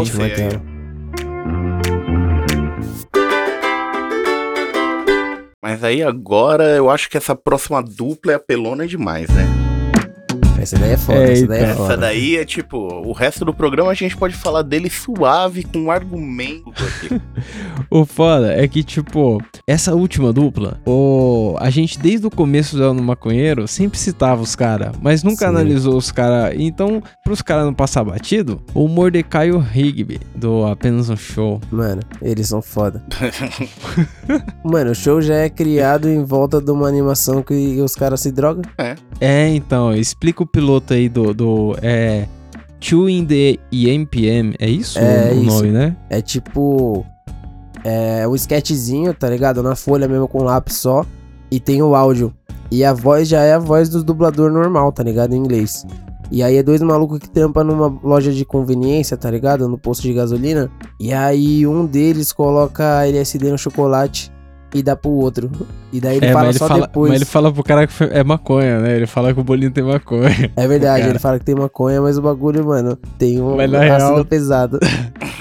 Mas 5.61 5.83
aí 5.83 6.01
agora 6.01 6.63
eu 6.75 6.89
acho 6.89 7.09
que 7.09 7.17
essa 7.17 7.35
próxima 7.35 7.83
dupla 7.83 8.31
é 8.31 8.35
apelona 8.35 8.87
demais, 8.87 9.29
né? 9.29 9.68
Essa 10.61 10.77
daí 10.77 10.91
é 10.91 10.97
foda, 10.97 11.23
essa 11.23 11.47
daí 11.47 11.57
é 11.57 11.61
Eita. 11.61 11.71
Essa 11.71 11.75
foda. 11.75 11.97
daí 11.97 12.35
é 12.37 12.45
tipo, 12.45 12.77
o 12.77 13.11
resto 13.11 13.45
do 13.45 13.53
programa 13.53 13.91
a 13.91 13.93
gente 13.93 14.15
pode 14.15 14.35
falar 14.35 14.61
dele 14.61 14.89
suave, 14.89 15.63
com 15.63 15.79
um 15.79 15.91
argumento 15.91 16.69
aqui. 16.69 17.21
O 17.91 18.05
foda 18.05 18.53
é 18.53 18.67
que, 18.67 18.83
tipo, 18.83 19.41
essa 19.65 19.95
última 19.95 20.31
dupla, 20.31 20.79
o... 20.85 21.55
a 21.59 21.71
gente 21.71 21.97
desde 21.97 22.27
o 22.27 22.29
começo 22.29 22.75
do 22.77 22.83
ano 22.83 23.01
maconheiro 23.01 23.67
sempre 23.67 23.97
citava 23.97 24.43
os 24.43 24.55
caras, 24.55 24.91
mas 25.01 25.23
nunca 25.23 25.45
Sim. 25.45 25.45
analisou 25.45 25.97
os 25.97 26.11
caras. 26.11 26.55
Então, 26.59 27.01
pros 27.23 27.41
caras 27.41 27.65
não 27.65 27.73
passar 27.73 28.03
batido, 28.03 28.61
o 28.75 28.87
Mordecai 28.87 29.49
e 29.49 29.51
o 29.51 29.57
Rigby, 29.57 30.19
do 30.35 30.65
Apenas 30.67 31.09
um 31.09 31.17
Show. 31.17 31.59
Mano, 31.71 32.01
eles 32.21 32.47
são 32.47 32.61
foda. 32.61 33.03
Mano, 34.63 34.91
o 34.91 34.95
show 34.95 35.19
já 35.19 35.35
é 35.35 35.49
criado 35.49 36.07
em 36.07 36.23
volta 36.23 36.61
de 36.61 36.69
uma 36.71 36.87
animação 36.87 37.41
que 37.41 37.81
os 37.81 37.95
caras 37.95 38.21
se 38.21 38.31
drogam. 38.31 38.61
É, 39.19 39.47
então, 39.47 39.93
explica 39.93 40.43
o 40.43 40.47
piloto 40.49 40.93
aí 40.93 41.07
do. 41.09 41.33
do 41.33 41.75
é. 41.81 42.27
In 42.91 43.25
the 43.25 43.57
EMPM, 43.73 44.55
é 44.57 44.69
isso 44.69 44.97
É 44.97 45.33
o 45.33 45.43
isso. 45.43 45.45
nome, 45.45 45.69
né? 45.69 45.97
É 46.09 46.21
tipo. 46.21 47.05
É 47.83 48.27
um 48.27 48.35
sketchzinho, 48.35 49.13
tá 49.13 49.29
ligado? 49.29 49.61
Na 49.61 49.75
folha 49.75 50.07
mesmo 50.07 50.27
com 50.27 50.43
lápis 50.43 50.77
só. 50.77 51.05
E 51.51 51.59
tem 51.59 51.81
o 51.81 51.95
áudio. 51.95 52.33
E 52.71 52.83
a 52.85 52.93
voz 52.93 53.27
já 53.27 53.41
é 53.41 53.53
a 53.53 53.59
voz 53.59 53.89
do 53.89 54.03
dublador 54.03 54.51
normal, 54.51 54.91
tá 54.91 55.03
ligado? 55.03 55.33
Em 55.33 55.37
inglês. 55.37 55.85
E 56.31 56.43
aí 56.43 56.57
é 56.57 56.63
dois 56.63 56.81
malucos 56.81 57.17
que 57.19 57.29
trampam 57.29 57.63
numa 57.63 57.87
loja 58.03 58.31
de 58.31 58.45
conveniência, 58.45 59.17
tá 59.17 59.31
ligado? 59.31 59.67
No 59.67 59.77
posto 59.77 60.03
de 60.03 60.13
gasolina. 60.13 60.69
E 60.99 61.11
aí 61.11 61.65
um 61.65 61.85
deles 61.85 62.31
coloca 62.31 63.03
LSD 63.05 63.49
no 63.51 63.57
chocolate. 63.57 64.31
E 64.73 64.83
dá 64.83 64.95
pro 64.95 65.09
outro. 65.11 65.49
E 65.91 65.99
daí 65.99 66.17
ele 66.17 66.27
é, 66.27 66.33
fala 66.33 66.49
ele 66.49 66.57
só 66.57 66.67
fala, 66.67 66.87
depois. 66.87 67.09
mas 67.09 67.21
ele 67.21 67.25
fala 67.29 67.51
pro 67.51 67.63
cara 67.63 67.87
que 67.87 68.03
é 68.03 68.23
maconha, 68.23 68.79
né? 68.79 68.95
Ele 68.95 69.07
fala 69.07 69.33
que 69.33 69.39
o 69.39 69.43
bolinho 69.43 69.71
tem 69.71 69.83
maconha. 69.83 70.51
É 70.55 70.67
verdade, 70.67 71.07
ele 71.09 71.19
fala 71.19 71.39
que 71.39 71.45
tem 71.45 71.55
maconha, 71.55 72.01
mas 72.01 72.17
o 72.17 72.21
bagulho, 72.21 72.65
mano, 72.65 72.95
tem 73.17 73.41
um 73.41 73.59
ácido 73.59 73.77
real- 73.79 74.25
pesado. 74.25 74.79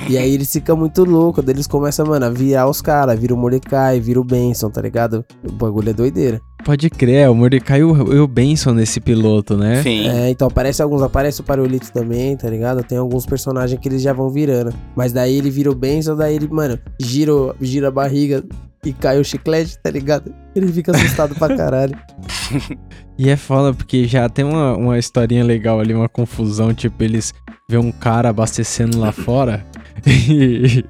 e 0.08 0.16
aí 0.16 0.32
eles 0.32 0.50
ficam 0.50 0.76
muito 0.76 1.04
loucos, 1.04 1.44
daí 1.44 1.54
eles 1.54 1.66
começam, 1.66 2.06
mano, 2.06 2.26
a 2.26 2.30
virar 2.30 2.68
os 2.68 2.80
caras, 2.80 3.18
vira 3.18 3.34
o 3.34 3.36
Mordecai, 3.36 4.00
vira 4.00 4.20
o 4.20 4.24
Benson, 4.24 4.70
tá 4.70 4.80
ligado? 4.80 5.24
O 5.46 5.52
bagulho 5.52 5.90
é 5.90 5.92
doideira. 5.92 6.40
Pode 6.64 6.90
crer, 6.90 7.30
o 7.30 7.34
Mordecai 7.34 7.80
e 7.80 7.84
o, 7.84 8.22
o 8.22 8.26
Benson 8.26 8.72
nesse 8.72 9.00
piloto, 9.00 9.56
né? 9.56 9.82
Sim. 9.82 10.08
É, 10.08 10.30
então 10.30 10.48
aparece 10.48 10.82
alguns, 10.82 11.02
aparece 11.02 11.40
o 11.40 11.44
Parolito 11.44 11.92
também, 11.92 12.36
tá 12.36 12.50
ligado? 12.50 12.82
Tem 12.82 12.98
alguns 12.98 13.24
personagens 13.24 13.80
que 13.80 13.88
eles 13.88 14.02
já 14.02 14.12
vão 14.12 14.28
virando. 14.28 14.74
Mas 14.94 15.12
daí 15.12 15.36
ele 15.36 15.50
vira 15.50 15.70
o 15.70 15.74
Benson, 15.74 16.16
daí 16.16 16.34
ele, 16.34 16.48
mano, 16.48 16.78
gira, 17.00 17.32
gira 17.60 17.88
a 17.88 17.92
barriga 17.92 18.44
e 18.84 18.92
cai 18.92 19.18
o 19.18 19.24
chiclete, 19.24 19.78
tá 19.82 19.90
ligado? 19.90 20.34
Ele 20.54 20.70
fica 20.72 20.92
assustado 20.92 21.34
pra 21.34 21.56
caralho. 21.56 21.96
E 23.18 23.28
é 23.28 23.36
foda 23.36 23.74
porque 23.74 24.06
já 24.06 24.28
tem 24.28 24.44
uma, 24.44 24.76
uma 24.76 24.96
historinha 24.96 25.42
legal 25.42 25.80
ali, 25.80 25.92
uma 25.92 26.08
confusão, 26.08 26.72
tipo, 26.72 27.02
eles 27.02 27.34
vê 27.68 27.76
um 27.76 27.90
cara 27.90 28.28
abastecendo 28.28 28.96
lá 28.96 29.10
fora 29.10 29.66
e, 30.06 30.84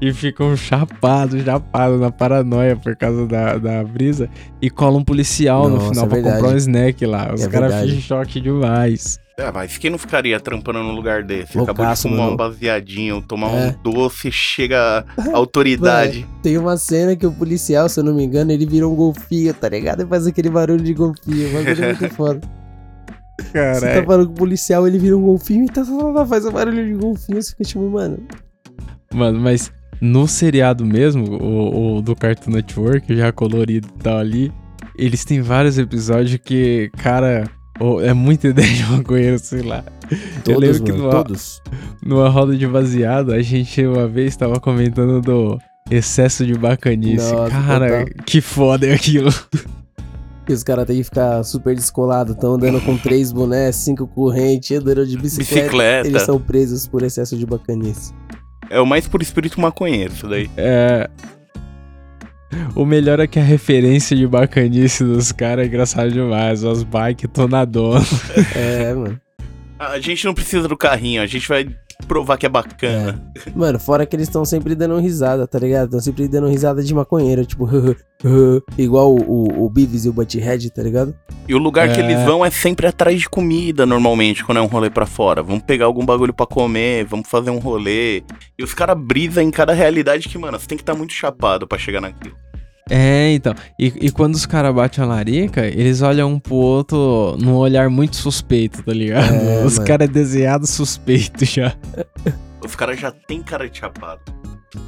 e 0.00 0.12
ficam 0.12 0.56
chapados, 0.56 1.42
chapados 1.42 2.00
na 2.00 2.10
paranoia 2.10 2.76
por 2.76 2.94
causa 2.96 3.26
da, 3.26 3.56
da 3.58 3.82
brisa 3.84 4.28
e 4.60 4.68
cola 4.70 4.98
um 4.98 5.04
policial 5.04 5.68
no 5.68 5.76
Nossa, 5.76 5.88
final 5.90 6.04
é 6.04 6.08
pra 6.08 6.14
verdade. 6.16 6.36
comprar 6.36 6.54
um 6.54 6.56
snack 6.56 7.06
lá. 7.06 7.34
Os 7.34 7.42
É 7.42 7.48
caras 7.48 7.74
ficam 7.74 7.88
em 7.96 8.00
choque 8.00 8.40
demais. 8.40 9.18
É, 9.38 9.50
mas 9.50 9.78
quem 9.78 9.90
não 9.90 9.96
ficaria 9.96 10.38
trampando 10.38 10.80
num 10.80 10.92
lugar 10.94 11.22
desse? 11.24 11.52
Acabou 11.58 11.74
de 11.74 11.80
Loucaço, 11.80 12.02
fumar 12.02 12.18
mano. 12.20 12.32
um 12.32 12.36
baseadinho, 12.36 13.22
tomar 13.22 13.48
É. 13.50 13.68
um 13.68 13.82
doce, 13.82 14.30
chega 14.30 15.06
a 15.16 15.32
autoridade. 15.36 16.26
Tem 16.42 16.58
uma 16.58 16.76
cena 16.76 17.16
que 17.16 17.26
o 17.26 17.32
policial, 17.32 17.88
se 17.88 17.98
eu 17.98 18.04
não 18.04 18.14
me 18.14 18.22
engano, 18.24 18.52
ele 18.52 18.66
vira 18.66 18.86
um 18.86 18.94
golfinho, 18.94 19.54
tá 19.54 19.70
ligado? 19.70 20.02
E 20.02 20.06
faz 20.06 20.26
aquele 20.26 20.50
barulho 20.50 20.84
de 20.84 20.92
golfinho. 20.92 21.48
O 21.48 21.52
bagulho 21.54 21.84
é 21.84 21.86
muito 21.94 22.08
foda. 22.14 22.40
Você 23.40 23.94
tá 24.00 24.04
falando 24.06 24.26
com 24.26 24.32
o 24.34 24.36
policial, 24.36 24.86
ele 24.86 24.98
vira 24.98 25.16
um 25.16 25.22
golfinho 25.22 25.64
e 25.64 25.68
tá, 25.68 25.82
tá, 25.82 25.90
tá, 25.90 26.12
tá, 26.12 26.26
faz 26.26 26.44
um 26.44 26.52
barulho 26.52 26.84
de 26.84 26.94
golfinho. 26.94 27.42
Você 27.42 27.50
fica 27.52 27.64
tipo, 27.64 27.88
mano. 27.88 28.18
Mano, 29.12 29.38
mas 29.40 29.70
no 30.00 30.26
seriado 30.26 30.84
mesmo, 30.84 31.24
o, 31.36 31.96
o 31.98 32.02
do 32.02 32.14
Cartoon 32.16 32.50
Network, 32.52 33.14
já 33.14 33.30
colorido 33.32 33.88
e 33.88 34.02
tal 34.02 34.18
ali, 34.18 34.52
eles 34.98 35.24
têm 35.24 35.40
vários 35.40 35.78
episódios 35.78 36.38
que, 36.44 36.90
cara, 36.98 37.48
ô, 37.80 38.00
é 38.00 38.12
muita 38.12 38.48
ideia 38.48 38.72
de 38.72 38.84
maconheiro, 38.84 39.38
sei 39.38 39.62
lá. 39.62 39.84
Eu 40.10 40.42
Todos, 40.54 40.60
lembro 40.60 40.84
que 40.84 40.92
mano, 40.92 41.04
no- 41.04 41.10
todos. 41.10 41.62
Numa 42.04 42.28
roda 42.28 42.56
de 42.56 42.66
baseado, 42.66 43.32
a 43.32 43.40
gente 43.40 43.84
uma 43.86 44.06
vez 44.08 44.36
tava 44.36 44.58
comentando 44.60 45.20
do 45.20 45.58
excesso 45.90 46.44
de 46.44 46.54
bacanice. 46.54 47.32
Nossa, 47.32 47.50
cara, 47.50 47.88
total. 48.06 48.24
que 48.26 48.40
foda 48.40 48.86
é 48.86 48.94
aquilo. 48.94 49.30
E 50.48 50.52
os 50.52 50.62
caras 50.64 50.86
têm 50.86 50.96
que 50.98 51.04
ficar 51.04 51.42
super 51.44 51.74
descolados. 51.74 52.34
Tão 52.36 52.54
andando 52.54 52.80
com 52.80 52.96
três 52.98 53.32
bonés, 53.32 53.76
cinco 53.76 54.06
correntes, 54.08 54.76
andando 54.76 55.06
de 55.06 55.16
bicicleta. 55.16 55.60
Bicicleta. 55.62 56.08
Eles 56.08 56.22
são 56.22 56.38
presos 56.40 56.86
por 56.88 57.02
excesso 57.02 57.36
de 57.36 57.46
bacanice. 57.46 58.12
É 58.72 58.80
o 58.80 58.86
mais 58.86 59.06
por 59.06 59.20
espírito 59.20 59.60
maconheiro, 59.60 60.14
isso 60.14 60.26
daí. 60.26 60.50
É. 60.56 61.06
O 62.74 62.86
melhor 62.86 63.20
é 63.20 63.26
que 63.26 63.38
a 63.38 63.42
referência 63.42 64.16
de 64.16 64.26
bacanice 64.26 65.04
dos 65.04 65.30
caras 65.30 65.66
é 65.66 65.68
engraçado 65.68 66.10
demais. 66.10 66.64
As 66.64 66.82
bike 66.82 67.28
tonadonas. 67.28 68.08
É, 68.56 68.94
mano. 68.94 69.20
A 69.78 70.00
gente 70.00 70.24
não 70.24 70.32
precisa 70.32 70.66
do 70.66 70.76
carrinho, 70.76 71.20
a 71.20 71.26
gente 71.26 71.46
vai 71.46 71.68
provar 72.06 72.36
que 72.36 72.46
é 72.46 72.48
bacana. 72.48 73.20
Mano, 73.54 73.78
fora 73.78 74.04
que 74.06 74.14
eles 74.16 74.28
estão 74.28 74.44
sempre 74.44 74.74
dando 74.74 74.98
risada, 74.98 75.46
tá 75.46 75.58
ligado? 75.58 75.84
Estão 75.86 76.00
sempre 76.00 76.28
dando 76.28 76.48
risada 76.48 76.82
de 76.82 76.94
maconheiro, 76.94 77.44
tipo, 77.46 77.68
igual 78.78 79.14
o, 79.14 79.20
o, 79.20 79.64
o 79.66 79.70
Beavis 79.70 80.04
e 80.04 80.08
o 80.08 80.12
Butthead, 80.12 80.70
tá 80.70 80.82
ligado? 80.82 81.14
E 81.48 81.54
o 81.54 81.58
lugar 81.58 81.92
que 81.92 82.00
É. 82.00 82.04
eles 82.04 82.22
vão 82.24 82.44
é 82.44 82.50
sempre 82.50 82.86
atrás 82.86 83.20
de 83.20 83.28
comida, 83.28 83.84
normalmente, 83.86 84.44
quando 84.44 84.58
é 84.58 84.60
um 84.60 84.66
rolê 84.66 84.90
pra 84.90 85.06
fora. 85.06 85.42
Vamos 85.42 85.62
pegar 85.62 85.86
algum 85.86 86.04
bagulho 86.04 86.32
pra 86.34 86.46
comer, 86.46 87.04
vamos 87.04 87.28
fazer 87.28 87.50
um 87.50 87.58
rolê. 87.58 88.22
E 88.58 88.62
os 88.62 88.74
caras 88.74 88.96
brisam 88.98 89.42
em 89.42 89.50
cada 89.50 89.72
realidade 89.72 90.28
que, 90.28 90.38
mano, 90.38 90.58
você 90.58 90.66
tem 90.66 90.76
que 90.78 90.82
estar 90.82 90.94
muito 90.94 91.12
chapado 91.12 91.66
pra 91.66 91.78
chegar 91.78 92.00
naquilo. 92.00 92.34
É, 92.94 93.32
então. 93.32 93.54
E, 93.78 93.86
e 93.86 94.10
quando 94.10 94.34
os 94.34 94.44
caras 94.44 94.74
batem 94.74 95.02
a 95.02 95.06
larica, 95.06 95.64
eles 95.66 96.02
olham 96.02 96.32
um 96.32 96.38
pro 96.38 96.56
outro 96.56 97.38
num 97.40 97.54
olhar 97.56 97.88
muito 97.88 98.16
suspeito, 98.16 98.82
tá 98.82 98.92
ligado? 98.92 99.32
É, 99.32 99.64
os 99.64 99.78
caras 99.78 100.10
é 100.10 100.12
desenhado 100.12 100.66
suspeito 100.66 101.42
já. 101.44 101.74
Os 102.64 102.76
caras 102.76 103.00
já 103.00 103.10
tem 103.10 103.42
cara 103.42 103.68
de 103.68 103.76
chapado. 103.76 104.20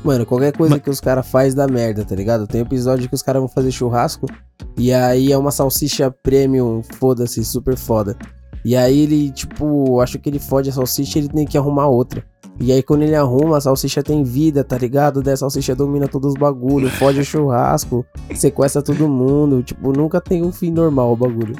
Mano, 0.05 0.25
qualquer 0.25 0.57
coisa 0.57 0.79
que 0.79 0.88
os 0.88 1.01
caras 1.01 1.29
faz 1.29 1.57
dá 1.57 1.67
merda, 1.67 2.05
tá 2.05 2.14
ligado? 2.14 2.47
Tem 2.47 2.61
episódio 2.61 3.09
que 3.09 3.14
os 3.17 3.23
caras 3.23 3.40
vão 3.40 3.49
fazer 3.49 3.73
churrasco 3.73 4.29
e 4.79 4.93
aí 4.93 5.33
é 5.33 5.37
uma 5.37 5.51
salsicha 5.51 6.09
premium, 6.09 6.85
foda-se, 6.85 7.45
super 7.45 7.77
foda. 7.77 8.17
E 8.64 8.77
aí 8.77 9.01
ele, 9.01 9.33
tipo, 9.33 10.01
acho 10.01 10.21
que 10.21 10.29
ele 10.29 10.38
fode 10.38 10.71
a 10.71 10.73
salsicha 10.73 11.19
e 11.19 11.23
ele 11.23 11.29
tem 11.29 11.45
que 11.45 11.59
arrumar 11.59 11.88
outra. 11.88 12.25
E 12.61 12.73
aí 12.73 12.83
quando 12.83 13.03
ele 13.03 13.14
arruma, 13.14 13.59
a 13.59 13.61
salsicha 13.61 14.03
tem 14.03 14.23
vida, 14.23 14.62
tá 14.62 14.79
ligado? 14.79 15.23
Daí 15.23 15.35
a 15.35 15.37
salsicha 15.37 15.75
domina 15.75 16.07
todos 16.07 16.35
os 16.35 16.38
bagulhos, 16.38 16.93
fode 16.93 17.21
o 17.21 17.25
churrasco, 17.25 18.07
sequestra 18.35 18.83
todo 18.83 19.09
mundo. 19.09 19.62
Tipo, 19.62 19.93
nunca 19.93 20.21
tem 20.21 20.43
um 20.43 20.53
fim 20.53 20.71
normal 20.71 21.12
o 21.12 21.17
bagulho. 21.17 21.57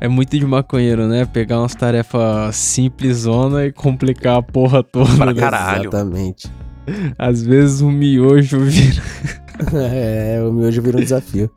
É 0.00 0.08
muito 0.08 0.38
de 0.38 0.46
maconheiro, 0.46 1.06
né? 1.06 1.26
Pegar 1.26 1.58
umas 1.58 1.74
tarefas 1.74 2.56
simples 2.56 3.18
zona 3.18 3.66
e 3.66 3.72
complicar 3.72 4.38
a 4.38 4.42
porra 4.42 4.82
toda. 4.82 5.14
Pra 5.14 5.26
né? 5.26 5.40
caralho. 5.40 5.90
Exatamente. 5.90 6.50
Às 7.18 7.42
vezes 7.42 7.82
o 7.82 7.90
miojo 7.90 8.60
vira. 8.60 9.02
é, 9.92 10.42
o 10.42 10.52
miojo 10.52 10.80
vira 10.80 10.96
um 10.96 11.00
desafio. 11.00 11.50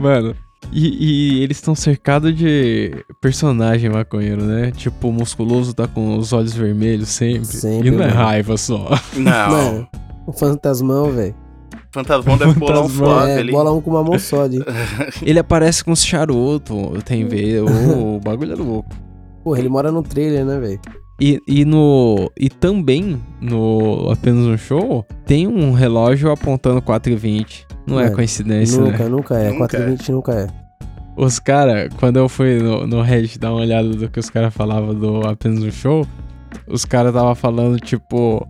Mano. 0.00 0.34
E, 0.72 1.36
e 1.38 1.42
eles 1.42 1.58
estão 1.58 1.74
cercados 1.74 2.34
de 2.36 2.92
personagem 3.20 3.88
maconheiro, 3.90 4.42
né? 4.44 4.72
Tipo, 4.72 5.08
o 5.08 5.12
musculoso 5.12 5.72
tá 5.72 5.86
com 5.86 6.16
os 6.18 6.32
olhos 6.32 6.52
vermelhos 6.52 7.08
sempre. 7.10 7.44
Sempre, 7.44 7.88
e 7.88 7.90
não 7.90 8.02
é 8.02 8.08
mano. 8.08 8.16
raiva 8.18 8.56
só. 8.56 8.90
Não, 9.16 9.50
Mano, 9.50 9.88
o 10.26 10.32
fantasmão, 10.32 11.10
velho. 11.12 11.34
Fantasmão 11.92 12.36
deve 12.36 12.54
bolar 12.54 12.82
um 12.84 12.88
suave 12.88 13.30
É, 13.30 13.38
ali. 13.38 13.52
bola 13.52 13.72
um 13.72 13.80
com 13.80 13.90
uma 13.90 14.02
mão 14.02 14.18
só 14.18 14.42
ali. 14.42 14.58
Ele 15.22 15.38
aparece 15.38 15.84
com 15.84 15.92
os 15.92 16.04
charutos, 16.04 16.74
tem 17.04 17.24
ver. 17.28 17.62
O, 17.62 18.16
o 18.16 18.20
bagulho 18.20 18.52
é 18.52 18.56
louco. 18.56 18.90
Porra, 19.44 19.58
ele 19.60 19.68
mora 19.68 19.92
no 19.92 20.02
trailer, 20.02 20.44
né, 20.44 20.58
velho? 20.58 20.80
E, 21.20 21.40
e 21.46 21.64
no. 21.64 22.30
E 22.38 22.48
também 22.48 23.20
no 23.40 24.10
Apenas 24.10 24.46
um 24.46 24.56
Show 24.58 25.06
tem 25.26 25.46
um 25.46 25.72
relógio 25.72 26.30
apontando 26.30 26.82
4h20. 26.82 27.64
Não 27.86 28.00
é 28.00 28.04
Mano, 28.04 28.16
coincidência, 28.16 28.80
né? 28.80 28.90
Nunca, 28.90 29.08
nunca 29.08 29.34
é. 29.38 29.44
Nunca 29.50 29.58
420 29.68 30.12
nunca 30.12 30.32
é. 30.32 30.46
Os 31.16 31.38
caras, 31.38 31.88
quando 32.00 32.16
eu 32.16 32.28
fui 32.28 32.58
no, 32.58 32.86
no 32.86 33.00
Reddit 33.00 33.38
dar 33.38 33.52
uma 33.52 33.60
olhada 33.60 33.88
do 33.88 34.08
que 34.08 34.18
os 34.18 34.28
caras 34.28 34.52
falavam 34.52 34.92
do 34.94 35.20
Apenas 35.26 35.62
um 35.62 35.70
Show, 35.70 36.04
os 36.66 36.84
caras 36.84 37.12
tava 37.14 37.34
falando, 37.36 37.78
tipo, 37.78 38.44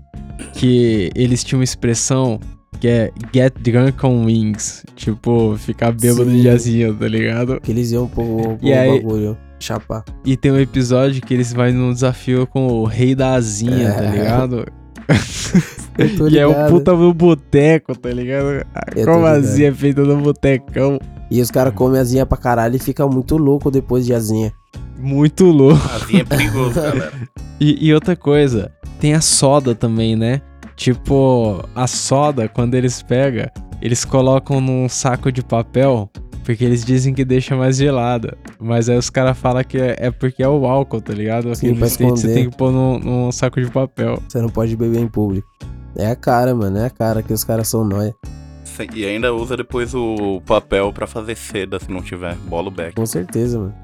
que 0.54 1.10
eles 1.14 1.44
tinham 1.44 1.58
uma 1.58 1.64
expressão 1.64 2.40
que 2.80 2.88
é 2.88 3.10
Get 3.34 3.52
Drunk 3.60 4.06
on 4.06 4.24
Wings. 4.24 4.84
Tipo, 4.96 5.56
ficar 5.58 5.92
bêbado 5.92 6.30
Sim. 6.30 6.40
de 6.40 6.48
asinha, 6.48 6.94
tá 6.94 7.06
ligado? 7.06 7.60
Que 7.60 7.70
eles 7.72 7.92
iam 7.92 8.06
pro, 8.08 8.56
pro 8.56 8.58
E 8.62 8.72
aí- 8.72 8.98
bagulho. 9.00 9.36
Chapar. 9.64 10.04
E 10.24 10.36
tem 10.36 10.52
um 10.52 10.58
episódio 10.60 11.22
que 11.22 11.32
eles 11.32 11.52
vão 11.52 11.70
num 11.72 11.92
desafio 11.92 12.46
com 12.46 12.66
o 12.66 12.84
rei 12.84 13.14
da 13.14 13.34
asinha, 13.34 13.92
tá 13.94 14.04
É. 14.04 14.10
ligado? 14.10 14.66
Eu 15.96 16.16
tô 16.16 16.26
Que 16.26 16.38
é 16.38 16.46
o 16.46 16.50
ligado. 16.50 16.70
puta 16.70 16.92
no 16.92 17.14
boteco, 17.14 17.96
tá 17.96 18.10
ligado? 18.10 18.64
Tô 18.94 19.04
Como 19.04 19.24
a 19.26 19.34
ligado. 19.34 19.44
asinha 19.44 19.68
é 19.68 19.72
feita 19.72 20.02
no 20.02 20.20
botecão. 20.20 20.98
E 21.30 21.40
os 21.40 21.50
caras 21.50 21.72
comem 21.74 22.00
asinha 22.00 22.26
pra 22.26 22.36
caralho 22.36 22.76
e 22.76 22.78
ficam 22.78 23.08
muito 23.08 23.36
louco 23.36 23.70
depois 23.70 24.04
de 24.04 24.12
asinha. 24.12 24.52
Muito 24.98 25.44
louco. 25.46 25.80
Asinha 25.94 26.22
é 26.22 26.24
perigoso, 26.24 26.74
galera. 26.80 27.12
E, 27.60 27.86
e 27.88 27.94
outra 27.94 28.14
coisa, 28.16 28.70
tem 29.00 29.14
a 29.14 29.20
soda 29.20 29.74
também, 29.74 30.16
né? 30.16 30.40
Tipo, 30.76 31.62
a 31.74 31.86
soda, 31.86 32.48
quando 32.48 32.74
eles 32.74 33.00
pegam, 33.02 33.46
eles 33.80 34.04
colocam 34.04 34.60
num 34.60 34.88
saco 34.88 35.30
de 35.30 35.42
papel, 35.42 36.10
porque 36.44 36.64
eles 36.64 36.84
dizem 36.84 37.14
que 37.14 37.24
deixa 37.24 37.56
mais 37.56 37.76
gelada. 37.76 38.36
Mas 38.60 38.88
aí 38.88 38.96
os 38.96 39.10
caras 39.10 39.36
falam 39.36 39.64
que 39.64 39.78
é, 39.78 39.96
é 39.98 40.10
porque 40.10 40.42
é 40.42 40.48
o 40.48 40.66
álcool, 40.66 41.00
tá 41.00 41.12
ligado? 41.12 41.54
Sim, 41.56 41.74
States 41.74 42.20
você 42.20 42.32
tem 42.34 42.50
que 42.50 42.56
pôr 42.56 42.70
num, 42.70 42.98
num 42.98 43.32
saco 43.32 43.60
de 43.60 43.70
papel. 43.70 44.22
Você 44.28 44.40
não 44.40 44.48
pode 44.48 44.76
beber 44.76 45.00
em 45.00 45.08
público. 45.08 45.48
É 45.96 46.06
a 46.06 46.16
cara, 46.16 46.54
mano. 46.54 46.78
É 46.78 46.86
a 46.86 46.90
cara 46.90 47.22
que 47.22 47.32
os 47.32 47.42
caras 47.42 47.68
são 47.68 47.84
nóia. 47.84 48.14
Sim, 48.64 48.88
E 48.94 49.06
ainda 49.06 49.32
usa 49.32 49.56
depois 49.56 49.94
o 49.94 50.42
papel 50.44 50.92
pra 50.92 51.06
fazer 51.06 51.36
seda, 51.36 51.78
se 51.80 51.90
não 51.90 52.02
tiver. 52.02 52.34
Bola 52.46 52.68
o 52.68 52.70
back. 52.70 52.94
Com 52.94 53.06
certeza, 53.06 53.58
mano. 53.58 53.74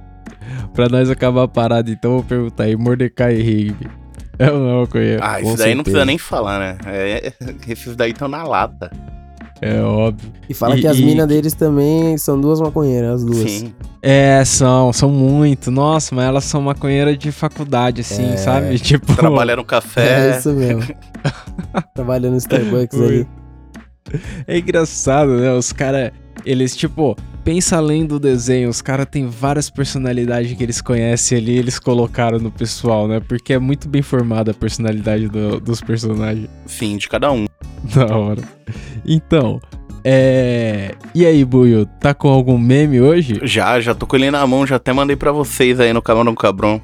Pra 0.75 0.89
nós 0.89 1.09
acabar 1.09 1.45
a 1.45 1.49
parada, 1.49 1.91
então 1.91 2.13
eu 2.13 2.17
vou 2.19 2.27
perguntar 2.27 2.65
aí, 2.65 2.77
Mordecai 2.77 3.37
e 3.37 3.43
Rigby. 3.43 3.89
Eu 4.39 4.59
não 4.59 4.87
conheço. 4.87 5.23
Ah, 5.23 5.41
isso 5.41 5.57
daí 5.57 5.75
não 5.75 5.83
certeza. 5.83 5.83
precisa 5.83 6.05
nem 6.05 6.19
falar, 6.19 6.59
né? 6.59 6.79
É, 6.87 7.33
esses 7.69 7.95
daí 7.95 8.11
estão 8.11 8.27
na 8.27 8.43
lata. 8.43 8.91
É 9.63 9.81
óbvio. 9.83 10.31
E 10.49 10.55
fala 10.55 10.77
E- 10.77 10.81
que 10.81 10.87
as 10.87 10.99
e- 10.99 11.05
minas 11.05 11.27
deles 11.29 11.53
também 11.55 12.17
são 12.17 12.41
duas 12.41 12.61
maconheiras, 12.61 13.17
as 13.17 13.25
duas. 13.25 13.51
Sim. 13.51 13.75
É, 14.03 14.43
são, 14.45 14.93
são 14.93 15.11
muito. 15.11 15.71
Nossa, 15.71 16.15
mas 16.15 16.25
elas 16.27 16.45
são 16.45 16.63
maconheiras 16.63 17.19
de 17.19 17.31
faculdade, 17.31 18.01
assim, 18.01 18.33
É. 18.33 18.37
sabe? 18.39 18.79
Tipo. 18.81 19.15
Trabalhar 19.15 19.57
no 19.57 19.63
É, 19.63 19.65
café. 19.67 20.39
isso 20.39 20.51
mesmo. 20.53 20.83
Trabalhando 21.95 22.33
no 22.33 22.39
Starbucks 22.39 22.99
ali. 23.01 23.27
É 24.47 24.59
engraçado, 24.59 25.37
né? 25.39 25.53
Os 25.53 25.73
caras, 25.73 26.11
eles 26.45 26.75
tipo, 26.75 27.15
pensa 27.45 27.77
além 27.77 28.05
do 28.07 28.19
desenho, 28.19 28.69
os 28.69 28.81
caras 28.83 29.07
têm 29.11 29.27
várias 29.29 29.71
personalidades 29.71 30.53
que 30.57 30.63
eles 30.63 30.81
conhecem 30.81 31.39
ali, 31.39 31.57
eles 31.57 31.79
colocaram 31.79 32.39
no 32.39 32.51
pessoal, 32.51 33.07
né? 33.07 33.21
Porque 33.21 33.53
é 33.53 33.59
muito 33.59 33.89
bem 33.89 34.03
formada 34.03 34.51
a 34.51 34.55
personalidade 34.55 35.29
do- 35.29 35.61
dos 35.61 35.81
personagens. 35.81 36.49
Sim, 36.67 36.97
de 36.97 37.09
cada 37.09 37.31
um. 37.31 37.47
Da 37.95 38.17
hora. 38.17 38.43
Então, 39.05 39.61
é. 40.05 40.95
E 41.15 41.27
aí, 41.27 41.45
Buio, 41.45 41.87
tá 42.01 42.15
com 42.15 42.29
algum 42.29 42.59
meme 42.59 43.01
hoje? 43.01 43.41
Já, 43.43 43.81
já 43.81 43.95
tô 43.95 44.07
com 44.07 44.17
ele 44.17 44.31
na 44.31 44.47
mão, 44.47 44.67
já 44.67 44.77
até 44.77 44.93
mandei 44.93 45.17
pra 45.17 45.33
vocês 45.33 45.79
aí 45.81 45.93
no 45.93 46.03
Camarão 46.03 46.35
Cabrão. 46.35 46.81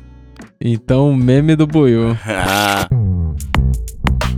Então, 0.60 1.14
meme 1.14 1.56
do 1.56 1.66
Buio. 1.66 2.18
Ah. 2.26 2.88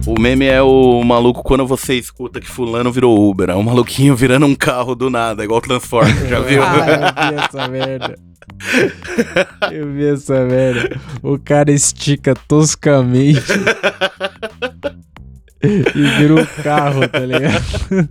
O 0.07 0.19
meme 0.19 0.47
é 0.47 0.63
o 0.63 1.03
maluco 1.05 1.43
quando 1.43 1.67
você 1.67 1.95
escuta 1.95 2.41
que 2.41 2.49
fulano 2.49 2.91
virou 2.91 3.29
Uber. 3.29 3.51
É 3.51 3.55
um 3.55 3.63
maluquinho 3.63 4.17
virando 4.17 4.47
um 4.47 4.55
carro 4.55 4.95
do 4.95 5.11
nada, 5.11 5.45
igual 5.45 5.61
Transformers, 5.61 6.29
já 6.29 6.41
viu? 6.41 6.63
Ah, 6.63 7.31
eu 7.31 7.37
vi 7.37 7.45
essa 7.45 7.69
merda. 7.69 8.15
Eu 9.71 9.93
vi 9.93 10.07
essa 10.07 10.45
merda. 10.47 11.01
O 11.23 11.39
cara 11.39 11.71
estica 11.71 12.35
toscamente. 12.49 13.43
e 15.63 16.03
vira 16.19 16.35
um 16.35 16.63
carro, 16.63 17.09
tá 17.09 17.21
ligado? 17.21 18.09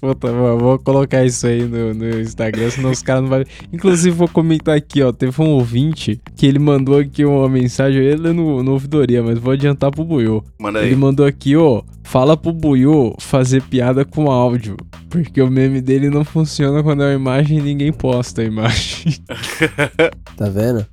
Puta, 0.00 0.30
mano, 0.30 0.58
vou 0.58 0.78
colocar 0.78 1.24
isso 1.24 1.44
aí 1.46 1.64
no, 1.64 1.92
no 1.92 2.20
Instagram, 2.20 2.70
senão 2.70 2.90
os 2.92 3.02
caras 3.02 3.22
não 3.22 3.28
vão. 3.30 3.44
Inclusive, 3.72 4.14
vou 4.16 4.28
comentar 4.28 4.76
aqui, 4.76 5.02
ó. 5.02 5.10
Teve 5.12 5.42
um 5.42 5.48
ouvinte 5.48 6.20
que 6.36 6.46
ele 6.46 6.60
mandou 6.60 6.98
aqui 6.98 7.24
uma 7.24 7.48
mensagem. 7.48 8.00
Ele 8.00 8.32
no, 8.32 8.62
no 8.62 8.72
ouvidoria, 8.72 9.22
mas 9.24 9.38
vou 9.40 9.52
adiantar 9.52 9.90
pro 9.90 10.04
Buiô. 10.04 10.44
Manda 10.56 10.78
Ele 10.80 10.90
aí. 10.90 10.96
mandou 10.96 11.26
aqui, 11.26 11.56
ó. 11.56 11.82
Fala 12.08 12.38
pro 12.38 12.54
Buiô 12.54 13.14
fazer 13.18 13.62
piada 13.64 14.02
com 14.02 14.30
áudio. 14.30 14.78
Porque 15.10 15.42
o 15.42 15.50
meme 15.50 15.82
dele 15.82 16.08
não 16.08 16.24
funciona 16.24 16.82
quando 16.82 17.02
é 17.02 17.08
uma 17.08 17.14
imagem 17.14 17.58
e 17.58 17.62
ninguém 17.62 17.92
posta 17.92 18.40
a 18.40 18.44
imagem. 18.46 19.14
Tá 20.38 20.48
vendo? 20.48 20.86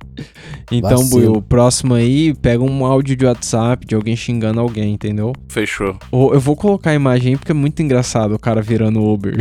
Então, 0.72 0.98
Vacilo. 0.98 1.08
Buiô, 1.08 1.42
próximo 1.42 1.94
aí, 1.94 2.34
pega 2.34 2.64
um 2.64 2.84
áudio 2.84 3.14
de 3.14 3.24
WhatsApp 3.24 3.86
de 3.86 3.94
alguém 3.94 4.16
xingando 4.16 4.58
alguém, 4.58 4.92
entendeu? 4.92 5.32
Fechou. 5.48 5.96
Ou 6.10 6.34
eu 6.34 6.40
vou 6.40 6.56
colocar 6.56 6.90
a 6.90 6.94
imagem 6.94 7.30
aí 7.34 7.38
porque 7.38 7.52
é 7.52 7.54
muito 7.54 7.80
engraçado 7.80 8.34
o 8.34 8.40
cara 8.40 8.60
virando 8.60 9.00
Uber. 9.00 9.36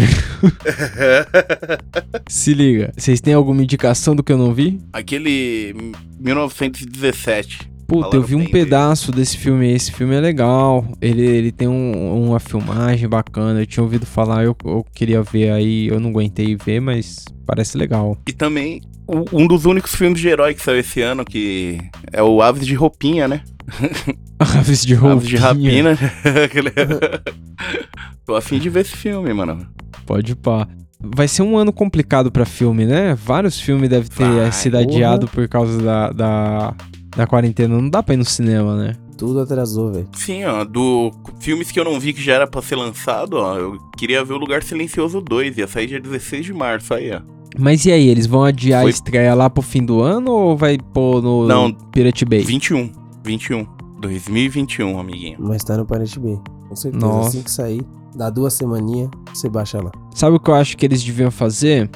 Se 2.30 2.54
liga, 2.54 2.94
vocês 2.96 3.20
têm 3.20 3.34
alguma 3.34 3.64
indicação 3.64 4.16
do 4.16 4.22
que 4.22 4.32
eu 4.32 4.38
não 4.38 4.54
vi? 4.54 4.80
Aquele 4.94 5.76
1917. 6.20 7.75
Puta, 7.88 8.16
eu 8.18 8.24
vi 8.24 8.36
um 8.36 8.40
bem 8.40 8.48
dele. 8.48 8.66
pedaço 8.66 9.12
desse 9.12 9.38
filme 9.38 9.66
aí. 9.68 9.74
Esse 9.74 9.92
filme 9.92 10.16
é 10.16 10.20
legal. 10.20 10.86
Ele, 11.02 11.22
ele 11.22 11.52
tem 11.52 11.68
um- 11.68 12.26
uma 12.28 12.40
filmagem 12.40 13.08
bacana. 13.08 13.60
Eu 13.62 13.66
tinha 13.66 13.84
ouvido 13.84 14.06
falar, 14.06 14.44
eu, 14.44 14.56
eu 14.66 14.86
queria 14.94 15.22
ver 15.22 15.52
aí. 15.52 15.88
Eu 15.88 16.00
não 16.00 16.10
aguentei 16.10 16.56
ver, 16.56 16.80
mas 16.80 17.26
parece 17.46 17.78
legal. 17.78 18.18
E 18.28 18.34
também 18.34 18.82
um 19.32 19.46
dos 19.48 19.66
únicos 19.66 19.94
filmes 19.94 20.20
de 20.20 20.28
herói 20.28 20.54
que 20.56 20.62
saiu 20.64 20.80
esse 20.80 21.00
ano, 21.02 21.24
que 21.24 21.78
é 22.12 22.24
o 22.24 22.42
Aves 22.42 22.66
de 22.66 22.74
Roupinha, 22.74 23.28
né? 23.28 23.42
Aves 24.40 24.86
de 24.86 24.94
roupinha. 24.96 25.14
Aves 25.18 25.28
de 25.30 25.36
Rapina. 25.38 25.98
Aquele- 26.44 26.72
Tô 28.26 28.36
afim 28.36 28.58
de 28.60 28.70
ver 28.70 28.82
esse 28.82 28.96
filme, 28.98 29.32
mano. 29.34 29.66
Pode 30.06 30.36
pá. 30.36 30.68
Vai 31.00 31.28
ser 31.28 31.44
um 31.44 31.58
ano 31.58 31.72
complicado 31.72 32.32
pra 32.32 32.46
filme, 32.46 32.86
né? 32.86 33.14
Vários 33.16 33.60
filmes 33.60 33.90
devem 33.90 34.10
ter 34.10 34.24
Vai, 34.28 34.52
sido 34.52 34.78
adiado 34.78 35.28
por 35.28 35.48
causa 35.48 35.80
da, 35.82 36.12
da, 36.12 36.74
da 37.16 37.26
quarentena. 37.28 37.76
Não 37.80 37.90
dá 37.90 38.02
pra 38.04 38.14
ir 38.14 38.18
no 38.18 38.26
cinema, 38.26 38.76
né? 38.76 38.94
Tudo 39.18 39.40
atrasou, 39.40 39.92
velho. 39.94 40.08
Sim, 40.14 40.44
ó, 40.46 40.64
do 40.66 41.12
filmes 41.40 41.72
que 41.72 41.80
eu 41.80 41.86
não 41.86 42.00
vi 42.00 42.12
que 42.14 42.22
já 42.22 42.34
era 42.34 42.46
pra 42.48 42.62
ser 42.62 42.76
lançado, 42.76 43.36
ó, 43.38 43.56
eu 43.58 43.78
queria 43.98 44.24
ver 44.26 44.34
o 44.34 44.38
Lugar 44.38 44.62
Silencioso 44.62 45.22
2, 45.22 45.58
ia 45.58 45.68
sair 45.68 45.88
dia 45.88 46.00
16 46.02 46.46
de 46.46 46.54
março 46.54 46.94
aí, 46.94 47.12
ó. 47.14 47.22
Mas 47.58 47.86
e 47.86 47.92
aí, 47.94 48.10
eles 48.10 48.26
vão 48.26 48.44
adiar 48.44 48.82
Foi- 48.82 48.92
a 48.92 48.94
estreia 48.94 49.34
lá 49.34 49.50
pro 49.50 49.62
fim 49.62 49.86
do 49.86 50.02
ano 50.02 50.30
ou 50.32 50.58
vai 50.58 50.78
pôr 50.94 51.22
no 51.22 51.48
Não. 51.48 51.72
Pirate 51.74 52.26
Bay? 52.26 52.42
21, 52.44 52.92
21, 53.24 53.66
2021, 54.02 55.00
amiguinho. 55.00 55.38
Mas 55.40 55.64
tá 55.64 55.78
no 55.78 55.86
Pirate 55.86 56.20
Bay. 56.20 56.38
Com 56.68 56.76
certeza. 56.76 57.06
Nossa. 57.06 57.30
Assim 57.30 57.42
que 57.42 57.52
sair, 57.52 57.82
dá 58.14 58.30
duas 58.30 58.54
semaninhas, 58.54 59.10
você 59.34 59.48
baixa 59.48 59.82
lá. 59.82 59.92
Sabe 60.14 60.36
o 60.36 60.40
que 60.40 60.50
eu 60.50 60.56
acho 60.56 60.76
que 60.76 60.86
eles 60.86 61.02
deviam 61.02 61.32
fazer? 61.32 61.90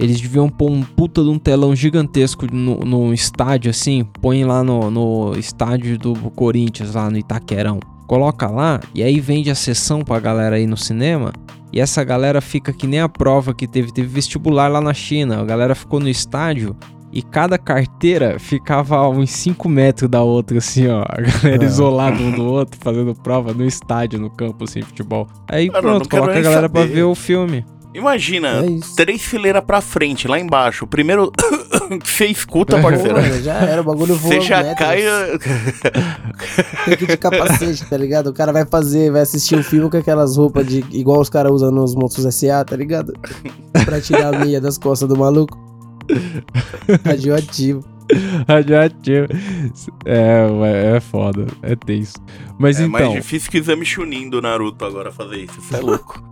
Eles 0.00 0.20
deviam 0.20 0.48
pôr 0.48 0.70
um 0.70 0.82
puta 0.82 1.22
de 1.22 1.28
um 1.28 1.38
telão 1.38 1.76
gigantesco 1.76 2.46
no, 2.50 2.76
no 2.80 3.12
estádio, 3.12 3.70
assim. 3.70 4.04
Põe 4.20 4.44
lá 4.44 4.64
no, 4.64 4.90
no 4.90 5.36
estádio 5.38 5.98
do 5.98 6.14
Corinthians, 6.30 6.94
lá 6.94 7.10
no 7.10 7.18
Itaquerão. 7.18 7.78
Coloca 8.06 8.48
lá 8.48 8.80
e 8.94 9.02
aí 9.02 9.20
vende 9.20 9.50
a 9.50 9.54
sessão 9.54 10.00
pra 10.02 10.18
galera 10.18 10.58
ir 10.58 10.66
no 10.66 10.76
cinema. 10.76 11.32
E 11.72 11.78
essa 11.80 12.02
galera 12.02 12.40
fica 12.40 12.72
que 12.72 12.86
nem 12.86 12.98
a 13.00 13.08
prova 13.08 13.54
que 13.54 13.66
teve. 13.68 13.92
Teve 13.92 14.08
vestibular 14.08 14.68
lá 14.68 14.80
na 14.80 14.92
China. 14.94 15.40
A 15.40 15.44
galera 15.44 15.74
ficou 15.74 16.00
no 16.00 16.08
estádio 16.08 16.74
e 17.12 17.22
cada 17.22 17.58
carteira 17.58 18.38
ficava 18.40 18.96
a 18.96 19.08
uns 19.08 19.30
5 19.30 19.68
metros 19.68 20.08
da 20.10 20.22
outra, 20.22 20.58
assim, 20.58 20.88
ó. 20.88 21.04
A 21.08 21.20
galera 21.20 21.62
Ah. 21.62 21.66
isolada 21.66 22.20
um 22.22 22.30
do 22.32 22.44
outro, 22.44 22.78
fazendo 22.82 23.14
prova 23.14 23.52
no 23.52 23.64
estádio, 23.64 24.18
no 24.18 24.30
campo, 24.30 24.64
assim, 24.64 24.80
futebol. 24.82 25.28
Aí 25.48 25.68
Cara, 25.68 25.82
pronto, 25.82 26.08
coloca 26.08 26.38
a 26.38 26.40
galera 26.40 26.68
pra 26.68 26.80
saber. 26.82 26.94
ver 26.94 27.02
o 27.04 27.14
filme. 27.14 27.64
Imagina, 27.92 28.64
É 28.64 28.78
três 28.96 29.20
fileiras 29.20 29.64
pra 29.64 29.80
frente, 29.80 30.28
lá 30.28 30.38
embaixo. 30.38 30.84
O 30.84 30.88
primeiro 30.88 31.32
que 32.02 32.08
você 32.08 32.26
escuta. 32.26 32.76
Pô, 32.76 32.82
parceiro. 32.82 33.20
mano, 33.20 33.42
já 33.42 33.54
era, 33.54 33.80
o 33.80 33.84
bagulho 33.84 34.14
voa 34.14 34.32
Você 34.34 34.40
já 34.40 34.62
metros. 34.62 34.78
cai. 34.78 35.02
Tem 36.86 36.96
que 36.96 37.06
de 37.06 37.16
capacete, 37.16 37.84
tá 37.86 37.96
ligado? 37.96 38.28
O 38.28 38.32
cara 38.32 38.52
vai 38.52 38.64
fazer, 38.64 39.10
vai 39.10 39.22
assistir 39.22 39.56
o 39.56 39.62
filme 39.64 39.90
com 39.90 39.96
aquelas 39.96 40.36
roupas 40.36 40.66
de 40.66 40.84
igual 40.92 41.20
os 41.20 41.28
caras 41.28 41.50
usam 41.52 41.70
nos 41.72 41.94
motos 41.94 42.22
SA, 42.34 42.64
tá 42.64 42.76
ligado? 42.76 43.12
pra 43.84 44.00
tirar 44.00 44.34
a 44.34 44.38
meia 44.38 44.60
das 44.60 44.78
costas 44.78 45.08
do 45.08 45.16
maluco. 45.16 45.58
Radioativo. 47.04 47.84
Radioativo. 48.46 49.28
É, 50.04 50.96
é 50.96 51.00
foda. 51.00 51.46
É 51.62 51.74
tenso. 51.76 52.18
Mas 52.58 52.78
É 52.78 52.84
então, 52.84 53.00
mais 53.00 53.12
difícil 53.12 53.50
que 53.50 53.58
o 53.58 53.60
exame 53.60 53.84
Chunin 53.84 54.28
do 54.28 54.40
Naruto 54.42 54.84
agora 54.84 55.10
fazer 55.10 55.36
isso. 55.36 55.58
Isso 55.58 55.76
é 55.76 55.80
louco. 55.80 56.22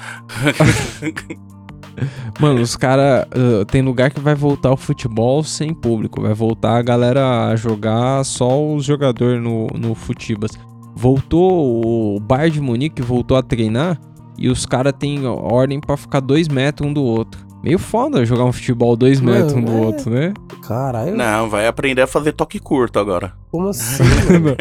mano, 2.41 2.61
os 2.61 2.77
caras. 2.77 3.27
tem 3.71 3.83
lugar 3.83 4.11
que 4.11 4.21
vai 4.21 4.35
voltar 4.35 4.73
o 4.73 4.77
futebol 4.77 5.43
sem 5.43 5.73
público. 5.73 6.21
Vai 6.21 6.35
voltar 6.35 6.77
a 6.77 6.83
galera 6.83 7.49
a 7.49 7.57
jogar 7.57 8.25
só 8.25 8.63
os 8.75 8.85
jogadores 8.85 9.43
no, 9.43 9.67
no 9.69 9.95
Futibas. 9.95 10.53
Voltou 10.95 12.17
o 12.17 12.21
Bayern 12.21 12.51
de 12.51 12.61
Munique, 12.61 13.03
voltou 13.03 13.37
a 13.37 13.43
treinar. 13.43 14.01
E 14.37 14.49
os 14.49 14.65
caras 14.65 14.93
têm 14.97 15.27
ordem 15.27 15.81
pra 15.81 15.97
ficar 15.97 16.21
dois 16.21 16.47
metros 16.47 16.89
um 16.89 16.93
do 16.93 17.03
outro. 17.03 17.48
Meio 17.63 17.79
foda 17.79 18.25
jogar 18.25 18.45
um 18.45 18.53
futebol 18.53 18.97
dois 18.97 19.21
Mano, 19.21 19.37
metros 19.37 19.53
um 19.55 19.63
do 19.65 19.73
é. 19.73 19.77
outro, 19.77 20.11
né? 20.11 20.33
Caralho, 20.67 21.15
Não, 21.17 21.49
vai 21.51 21.67
aprender 21.67 22.03
a 22.03 22.07
fazer 22.07 22.33
toque 22.33 22.59
curto 22.59 22.99
agora. 22.99 23.33
como 23.51 23.69
assim? 23.73 24.05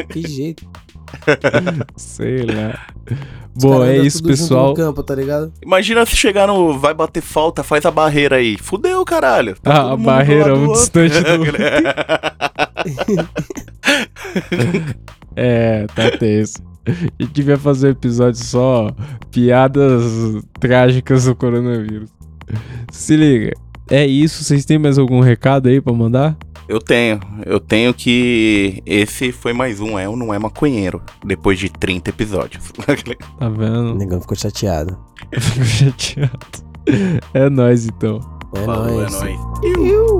Que 0.09 0.27
jeito. 0.27 0.67
Sei 1.95 2.43
lá. 2.43 2.87
Os 3.55 3.63
Bom, 3.63 3.83
é 3.83 3.97
isso, 3.97 4.21
pessoal. 4.23 4.73
Campo, 4.73 5.01
tá 5.03 5.15
ligado? 5.15 5.51
Imagina 5.63 6.05
se 6.05 6.15
chegar 6.15 6.47
no. 6.47 6.77
Vai 6.77 6.93
bater 6.93 7.21
falta, 7.21 7.63
faz 7.63 7.85
a 7.85 7.91
barreira 7.91 8.35
aí. 8.37 8.57
Fudeu, 8.57 9.03
caralho. 9.05 9.55
Tá 9.61 9.73
Ah, 9.73 9.93
a 9.93 9.95
do 9.95 10.03
barreira 10.03 10.53
do 10.53 10.59
muito 10.59 10.77
outro. 10.77 11.07
distante 11.07 11.23
É, 15.35 15.85
tá 15.87 16.11
tenso. 16.17 16.61
A 16.85 16.91
gente 16.91 17.33
devia 17.33 17.57
fazer 17.57 17.87
um 17.87 17.91
episódio 17.91 18.43
só 18.43 18.89
piadas 19.31 20.03
trágicas 20.59 21.25
do 21.25 21.35
coronavírus. 21.35 22.09
Se 22.91 23.15
liga. 23.15 23.51
É 23.89 24.05
isso, 24.05 24.43
vocês 24.43 24.65
têm 24.65 24.77
mais 24.77 24.97
algum 24.97 25.19
recado 25.21 25.67
aí 25.69 25.79
pra 25.79 25.93
mandar? 25.93 26.35
Eu 26.67 26.79
tenho. 26.79 27.19
Eu 27.45 27.59
tenho 27.61 27.93
que. 27.93 28.83
Esse 28.85 29.31
foi 29.31 29.53
mais 29.53 29.79
um, 29.79 29.97
é 29.97 30.09
ou 30.09 30.17
não 30.17 30.33
é 30.33 30.37
maconheiro. 30.39 31.01
Depois 31.25 31.57
de 31.57 31.69
30 31.69 32.09
episódios. 32.09 32.71
Tá 33.39 33.47
O 33.47 33.51
vendo? 33.53 33.95
negão 33.95 34.19
ficou 34.19 34.35
chateado. 34.37 34.97
Fico 35.39 35.65
chateado. 35.65 36.39
É 37.33 37.49
nóis 37.49 37.85
então. 37.87 38.19
É 38.55 38.65
Falou, 38.65 38.91
nóis. 39.01 39.13
é 39.13 39.19
nóis. 39.19 39.39
Iu. 39.63 40.19